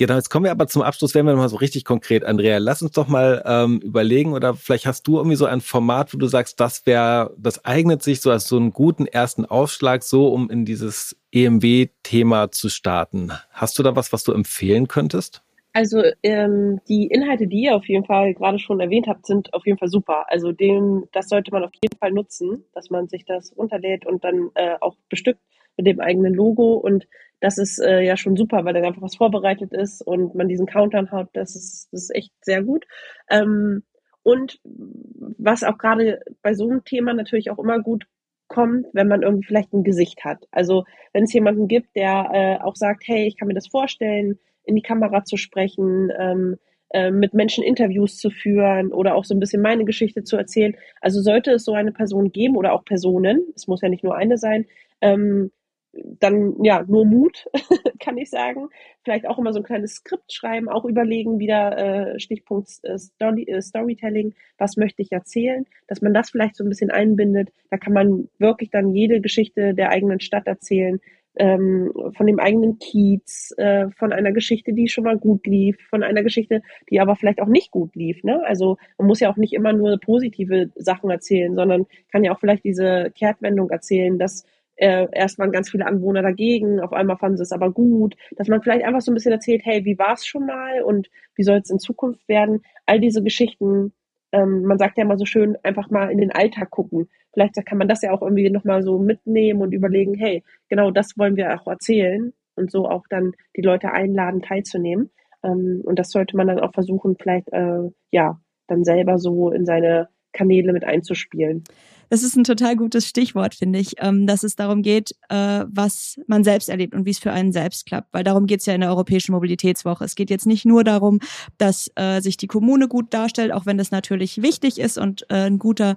Genau, 0.00 0.14
jetzt 0.14 0.30
kommen 0.30 0.46
wir 0.46 0.50
aber 0.50 0.66
zum 0.66 0.80
Abschluss, 0.80 1.14
werden 1.14 1.26
wir 1.26 1.36
mal 1.36 1.50
so 1.50 1.56
richtig 1.56 1.84
konkret. 1.84 2.24
Andrea, 2.24 2.56
lass 2.56 2.80
uns 2.80 2.92
doch 2.92 3.06
mal 3.06 3.42
ähm, 3.44 3.80
überlegen 3.82 4.32
oder 4.32 4.54
vielleicht 4.54 4.86
hast 4.86 5.06
du 5.06 5.18
irgendwie 5.18 5.36
so 5.36 5.44
ein 5.44 5.60
Format, 5.60 6.14
wo 6.14 6.16
du 6.16 6.26
sagst, 6.26 6.58
das 6.58 6.86
wäre, 6.86 7.34
das 7.36 7.66
eignet 7.66 8.02
sich 8.02 8.22
so 8.22 8.30
als 8.30 8.48
so 8.48 8.56
einen 8.56 8.72
guten 8.72 9.04
ersten 9.04 9.44
Aufschlag, 9.44 10.02
so 10.02 10.28
um 10.28 10.48
in 10.48 10.64
dieses 10.64 11.20
EMW-Thema 11.32 12.50
zu 12.50 12.70
starten. 12.70 13.32
Hast 13.50 13.78
du 13.78 13.82
da 13.82 13.94
was, 13.94 14.10
was 14.10 14.24
du 14.24 14.32
empfehlen 14.32 14.88
könntest? 14.88 15.42
Also 15.74 16.02
ähm, 16.22 16.80
die 16.88 17.08
Inhalte, 17.08 17.46
die 17.46 17.64
ihr 17.64 17.76
auf 17.76 17.86
jeden 17.86 18.06
Fall 18.06 18.32
gerade 18.32 18.58
schon 18.58 18.80
erwähnt 18.80 19.06
habt, 19.06 19.26
sind 19.26 19.52
auf 19.52 19.66
jeden 19.66 19.76
Fall 19.76 19.88
super. 19.88 20.24
Also 20.28 20.52
dem, 20.52 21.08
das 21.12 21.28
sollte 21.28 21.50
man 21.50 21.62
auf 21.62 21.72
jeden 21.74 21.98
Fall 21.98 22.12
nutzen, 22.12 22.64
dass 22.72 22.88
man 22.88 23.06
sich 23.08 23.26
das 23.26 23.54
runterlädt 23.54 24.06
und 24.06 24.24
dann 24.24 24.48
äh, 24.54 24.76
auch 24.80 24.96
bestückt 25.10 25.42
mit 25.76 25.86
dem 25.86 26.00
eigenen 26.00 26.32
Logo 26.32 26.72
und 26.72 27.06
das 27.40 27.58
ist 27.58 27.78
äh, 27.78 28.00
ja 28.02 28.16
schon 28.16 28.36
super, 28.36 28.64
weil 28.64 28.74
dann 28.74 28.84
einfach 28.84 29.02
was 29.02 29.16
vorbereitet 29.16 29.72
ist 29.72 30.02
und 30.02 30.34
man 30.34 30.48
diesen 30.48 30.66
Countdown 30.66 31.10
hat. 31.10 31.30
Das 31.32 31.56
ist, 31.56 31.88
das 31.92 32.04
ist 32.04 32.14
echt 32.14 32.32
sehr 32.42 32.62
gut. 32.62 32.86
Ähm, 33.30 33.82
und 34.22 34.60
was 34.64 35.64
auch 35.64 35.78
gerade 35.78 36.20
bei 36.42 36.54
so 36.54 36.68
einem 36.68 36.84
Thema 36.84 37.14
natürlich 37.14 37.50
auch 37.50 37.58
immer 37.58 37.80
gut 37.80 38.06
kommt, 38.48 38.86
wenn 38.92 39.08
man 39.08 39.22
irgendwie 39.22 39.46
vielleicht 39.46 39.72
ein 39.72 39.84
Gesicht 39.84 40.24
hat. 40.24 40.46
Also 40.50 40.84
wenn 41.12 41.24
es 41.24 41.32
jemanden 41.32 41.68
gibt, 41.68 41.96
der 41.96 42.30
äh, 42.32 42.62
auch 42.62 42.76
sagt, 42.76 43.04
hey, 43.06 43.26
ich 43.26 43.38
kann 43.38 43.48
mir 43.48 43.54
das 43.54 43.68
vorstellen, 43.68 44.38
in 44.64 44.74
die 44.74 44.82
Kamera 44.82 45.24
zu 45.24 45.36
sprechen, 45.36 46.10
ähm, 46.18 46.56
äh, 46.90 47.10
mit 47.10 47.32
Menschen 47.32 47.64
Interviews 47.64 48.18
zu 48.18 48.30
führen 48.30 48.92
oder 48.92 49.14
auch 49.14 49.24
so 49.24 49.34
ein 49.34 49.40
bisschen 49.40 49.62
meine 49.62 49.84
Geschichte 49.84 50.24
zu 50.24 50.36
erzählen. 50.36 50.76
Also 51.00 51.22
sollte 51.22 51.52
es 51.52 51.64
so 51.64 51.72
eine 51.72 51.92
Person 51.92 52.32
geben 52.32 52.56
oder 52.56 52.72
auch 52.72 52.84
Personen, 52.84 53.44
es 53.54 53.68
muss 53.68 53.80
ja 53.80 53.88
nicht 53.88 54.04
nur 54.04 54.16
eine 54.16 54.36
sein, 54.36 54.66
ähm, 55.00 55.52
dann 55.92 56.62
ja 56.62 56.84
nur 56.86 57.04
Mut, 57.04 57.46
kann 58.00 58.18
ich 58.18 58.30
sagen. 58.30 58.68
Vielleicht 59.02 59.26
auch 59.26 59.38
immer 59.38 59.52
so 59.52 59.60
ein 59.60 59.64
kleines 59.64 59.94
Skript 59.96 60.32
schreiben, 60.32 60.68
auch 60.68 60.84
überlegen, 60.84 61.38
wieder 61.38 61.76
äh, 62.14 62.20
Stichpunkt 62.20 62.70
äh, 62.82 62.98
Story, 62.98 63.44
äh, 63.44 63.60
Storytelling, 63.60 64.34
was 64.58 64.76
möchte 64.76 65.02
ich 65.02 65.12
erzählen, 65.12 65.66
dass 65.88 66.02
man 66.02 66.14
das 66.14 66.30
vielleicht 66.30 66.56
so 66.56 66.64
ein 66.64 66.68
bisschen 66.68 66.90
einbindet. 66.90 67.50
Da 67.70 67.78
kann 67.78 67.92
man 67.92 68.28
wirklich 68.38 68.70
dann 68.70 68.94
jede 68.94 69.20
Geschichte 69.20 69.74
der 69.74 69.90
eigenen 69.90 70.20
Stadt 70.20 70.46
erzählen, 70.46 71.00
ähm, 71.36 71.92
von 72.16 72.26
dem 72.26 72.40
eigenen 72.40 72.78
Kiez, 72.78 73.54
äh, 73.56 73.88
von 73.90 74.12
einer 74.12 74.32
Geschichte, 74.32 74.72
die 74.72 74.88
schon 74.88 75.04
mal 75.04 75.16
gut 75.16 75.46
lief, 75.46 75.76
von 75.88 76.02
einer 76.02 76.22
Geschichte, 76.22 76.62
die 76.90 77.00
aber 77.00 77.16
vielleicht 77.16 77.40
auch 77.40 77.48
nicht 77.48 77.70
gut 77.70 77.94
lief. 77.94 78.22
Ne? 78.24 78.44
Also 78.44 78.78
man 78.98 79.06
muss 79.06 79.20
ja 79.20 79.30
auch 79.30 79.36
nicht 79.36 79.52
immer 79.52 79.72
nur 79.72 79.98
positive 79.98 80.70
Sachen 80.74 81.10
erzählen, 81.10 81.54
sondern 81.54 81.86
kann 82.10 82.24
ja 82.24 82.34
auch 82.34 82.40
vielleicht 82.40 82.64
diese 82.64 83.12
Kehrtwendung 83.14 83.70
erzählen, 83.70 84.18
dass 84.18 84.44
äh, 84.76 85.06
erst 85.12 85.38
waren 85.38 85.52
ganz 85.52 85.70
viele 85.70 85.86
Anwohner 85.86 86.22
dagegen, 86.22 86.80
auf 86.80 86.92
einmal 86.92 87.18
fanden 87.18 87.36
sie 87.36 87.42
es 87.42 87.52
aber 87.52 87.70
gut, 87.70 88.16
dass 88.36 88.48
man 88.48 88.62
vielleicht 88.62 88.84
einfach 88.84 89.00
so 89.00 89.10
ein 89.10 89.14
bisschen 89.14 89.32
erzählt, 89.32 89.62
hey, 89.64 89.84
wie 89.84 89.98
war 89.98 90.14
es 90.14 90.26
schon 90.26 90.46
mal 90.46 90.82
und 90.82 91.08
wie 91.34 91.42
soll 91.42 91.58
es 91.58 91.70
in 91.70 91.78
Zukunft 91.78 92.26
werden? 92.28 92.62
All 92.86 93.00
diese 93.00 93.22
Geschichten, 93.22 93.92
ähm, 94.32 94.62
man 94.62 94.78
sagt 94.78 94.96
ja 94.96 95.04
immer 95.04 95.18
so 95.18 95.26
schön, 95.26 95.56
einfach 95.62 95.90
mal 95.90 96.10
in 96.10 96.18
den 96.18 96.32
Alltag 96.32 96.70
gucken. 96.70 97.08
Vielleicht 97.32 97.54
kann 97.66 97.78
man 97.78 97.88
das 97.88 98.02
ja 98.02 98.12
auch 98.12 98.22
irgendwie 98.22 98.48
nochmal 98.50 98.82
so 98.82 98.98
mitnehmen 98.98 99.60
und 99.60 99.72
überlegen, 99.72 100.14
hey, 100.14 100.42
genau 100.68 100.90
das 100.90 101.16
wollen 101.16 101.36
wir 101.36 101.60
auch 101.60 101.66
erzählen 101.66 102.32
und 102.56 102.70
so 102.70 102.88
auch 102.88 103.04
dann 103.08 103.32
die 103.56 103.62
Leute 103.62 103.92
einladen, 103.92 104.42
teilzunehmen. 104.42 105.10
Ähm, 105.42 105.82
und 105.84 105.98
das 105.98 106.10
sollte 106.10 106.36
man 106.36 106.46
dann 106.46 106.60
auch 106.60 106.72
versuchen, 106.72 107.16
vielleicht, 107.20 107.52
äh, 107.52 107.90
ja, 108.10 108.40
dann 108.66 108.84
selber 108.84 109.18
so 109.18 109.50
in 109.50 109.64
seine 109.64 110.08
Kanäle 110.32 110.72
mit 110.72 110.84
einzuspielen. 110.84 111.64
Das 112.10 112.24
ist 112.24 112.36
ein 112.36 112.42
total 112.42 112.74
gutes 112.74 113.06
Stichwort, 113.06 113.54
finde 113.54 113.78
ich, 113.78 113.94
ähm, 113.98 114.26
dass 114.26 114.42
es 114.42 114.56
darum 114.56 114.82
geht, 114.82 115.12
äh, 115.28 115.64
was 115.68 116.18
man 116.26 116.42
selbst 116.42 116.68
erlebt 116.68 116.92
und 116.92 117.06
wie 117.06 117.10
es 117.10 117.20
für 117.20 117.30
einen 117.30 117.52
selbst 117.52 117.86
klappt. 117.86 118.08
Weil 118.12 118.24
darum 118.24 118.46
geht 118.46 118.58
es 118.58 118.66
ja 118.66 118.74
in 118.74 118.80
der 118.80 118.90
Europäischen 118.90 119.30
Mobilitätswoche. 119.30 120.04
Es 120.04 120.16
geht 120.16 120.28
jetzt 120.28 120.44
nicht 120.44 120.64
nur 120.64 120.82
darum, 120.82 121.20
dass 121.56 121.88
äh, 121.94 122.20
sich 122.20 122.36
die 122.36 122.48
Kommune 122.48 122.88
gut 122.88 123.14
darstellt, 123.14 123.52
auch 123.52 123.64
wenn 123.64 123.78
das 123.78 123.92
natürlich 123.92 124.42
wichtig 124.42 124.80
ist 124.80 124.98
und 124.98 125.24
äh, 125.30 125.46
ein 125.46 125.58
guter, 125.58 125.96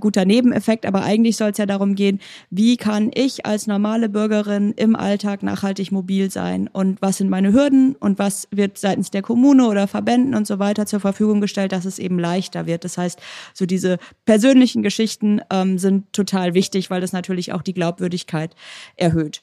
guter 0.00 0.24
Nebeneffekt. 0.24 0.84
Aber 0.84 1.02
eigentlich 1.02 1.36
soll 1.36 1.50
es 1.50 1.58
ja 1.58 1.64
darum 1.64 1.94
gehen, 1.94 2.20
wie 2.50 2.76
kann 2.76 3.10
ich 3.14 3.46
als 3.46 3.66
normale 3.66 4.08
Bürgerin 4.08 4.72
im 4.72 4.94
Alltag 4.94 5.42
nachhaltig 5.42 5.90
mobil 5.90 6.30
sein 6.30 6.68
und 6.72 7.00
was 7.00 7.18
sind 7.18 7.30
meine 7.30 7.52
Hürden 7.52 7.94
und 7.94 8.18
was 8.18 8.46
wird 8.50 8.76
seitens 8.76 9.10
der 9.10 9.22
Kommune 9.22 9.66
oder 9.66 9.86
Verbänden 9.86 10.34
und 10.34 10.46
so 10.46 10.58
weiter 10.58 10.86
zur 10.86 11.00
Verfügung 11.00 11.40
gestellt, 11.40 11.72
dass 11.72 11.84
es 11.84 11.98
eben 11.98 12.18
leichter 12.18 12.66
wird. 12.66 12.84
Das 12.84 12.98
heißt, 12.98 13.20
so 13.54 13.64
diese 13.64 13.98
persönlichen 14.24 14.82
Geschichten, 14.82 15.29
Fakten 15.30 15.40
ähm, 15.50 15.78
sind 15.78 16.12
total 16.12 16.54
wichtig, 16.54 16.90
weil 16.90 17.00
das 17.00 17.12
natürlich 17.12 17.52
auch 17.52 17.62
die 17.62 17.74
Glaubwürdigkeit 17.74 18.54
erhöht. 18.96 19.42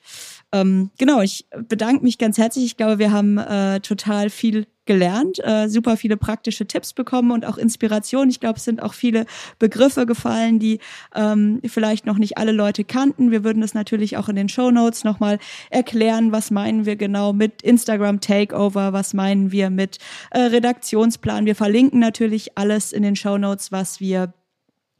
Ähm, 0.51 0.91
genau, 0.97 1.21
ich 1.21 1.45
bedanke 1.67 2.03
mich 2.03 2.17
ganz 2.17 2.37
herzlich. 2.37 2.65
Ich 2.65 2.77
glaube, 2.77 2.99
wir 2.99 3.11
haben 3.11 3.37
äh, 3.37 3.79
total 3.81 4.29
viel 4.29 4.65
gelernt, 4.85 5.39
äh, 5.43 5.67
super 5.67 5.97
viele 5.97 6.15
praktische 6.15 6.65
Tipps 6.65 6.93
bekommen 6.93 7.31
und 7.31 7.45
auch 7.45 7.57
Inspiration. 7.57 8.29
Ich 8.29 8.39
glaube, 8.39 8.57
es 8.57 8.63
sind 8.63 8.81
auch 8.81 8.93
viele 8.93 9.25
Begriffe 9.59 10.05
gefallen, 10.05 10.59
die 10.59 10.79
ähm, 11.13 11.59
vielleicht 11.65 12.05
noch 12.05 12.17
nicht 12.17 12.37
alle 12.37 12.53
Leute 12.53 12.85
kannten. 12.85 13.29
Wir 13.29 13.43
würden 13.43 13.59
das 13.59 13.73
natürlich 13.73 14.15
auch 14.15 14.29
in 14.29 14.37
den 14.37 14.47
Show 14.47 14.71
Notes 14.71 15.03
nochmal 15.03 15.39
erklären, 15.69 16.31
was 16.31 16.51
meinen 16.51 16.85
wir 16.85 16.95
genau 16.95 17.33
mit 17.33 17.61
Instagram 17.63 18.21
Takeover, 18.21 18.93
was 18.93 19.13
meinen 19.13 19.51
wir 19.51 19.69
mit 19.69 19.97
äh, 20.31 20.39
Redaktionsplan. 20.39 21.45
Wir 21.45 21.55
verlinken 21.55 21.99
natürlich 21.99 22.57
alles 22.57 22.93
in 22.93 23.03
den 23.03 23.17
Show 23.17 23.37
Notes, 23.37 23.73
was 23.73 23.99
wir 23.99 24.33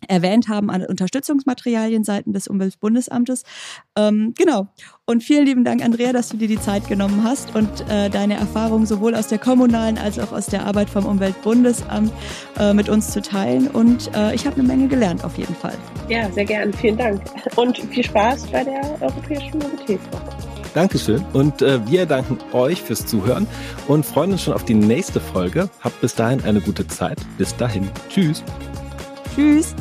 erwähnt 0.07 0.47
haben 0.47 0.69
an 0.69 0.85
Unterstützungsmaterialien 0.85 2.03
seiten 2.03 2.33
des 2.33 2.47
Umweltbundesamtes. 2.47 3.43
Ähm, 3.97 4.33
genau. 4.37 4.67
Und 5.05 5.23
vielen 5.23 5.45
lieben 5.45 5.63
Dank, 5.63 5.83
Andrea, 5.83 6.11
dass 6.11 6.29
du 6.29 6.37
dir 6.37 6.47
die 6.47 6.59
Zeit 6.59 6.87
genommen 6.87 7.23
hast 7.23 7.55
und 7.55 7.69
äh, 7.89 8.09
deine 8.09 8.35
Erfahrungen 8.35 8.85
sowohl 8.85 9.15
aus 9.15 9.27
der 9.27 9.37
kommunalen 9.37 9.97
als 9.97 10.19
auch 10.19 10.31
aus 10.31 10.47
der 10.47 10.65
Arbeit 10.65 10.89
vom 10.89 11.05
Umweltbundesamt 11.05 12.11
äh, 12.59 12.73
mit 12.73 12.89
uns 12.89 13.11
zu 13.11 13.21
teilen. 13.21 13.67
Und 13.67 14.13
äh, 14.13 14.35
ich 14.35 14.45
habe 14.45 14.57
eine 14.57 14.67
Menge 14.67 14.87
gelernt 14.87 15.23
auf 15.23 15.37
jeden 15.37 15.55
Fall. 15.55 15.75
Ja, 16.09 16.29
sehr 16.31 16.45
gern. 16.45 16.73
Vielen 16.73 16.97
Dank. 16.97 17.21
Und 17.55 17.77
viel 17.77 18.03
Spaß 18.03 18.47
bei 18.47 18.63
der 18.63 18.81
Europäischen 19.01 19.59
Mobilitätswoche. 19.59 20.37
Dankeschön. 20.73 21.25
Und 21.33 21.63
äh, 21.63 21.79
wir 21.87 22.05
danken 22.05 22.37
euch 22.53 22.83
fürs 22.83 23.05
Zuhören 23.05 23.47
und 23.87 24.05
freuen 24.05 24.33
uns 24.33 24.43
schon 24.43 24.53
auf 24.53 24.63
die 24.63 24.75
nächste 24.75 25.19
Folge. 25.19 25.69
Habt 25.79 25.99
bis 26.01 26.13
dahin 26.13 26.43
eine 26.43 26.61
gute 26.61 26.87
Zeit. 26.87 27.17
Bis 27.37 27.55
dahin. 27.55 27.89
Tschüss. 28.09 28.43
Tschüss. 29.33 29.75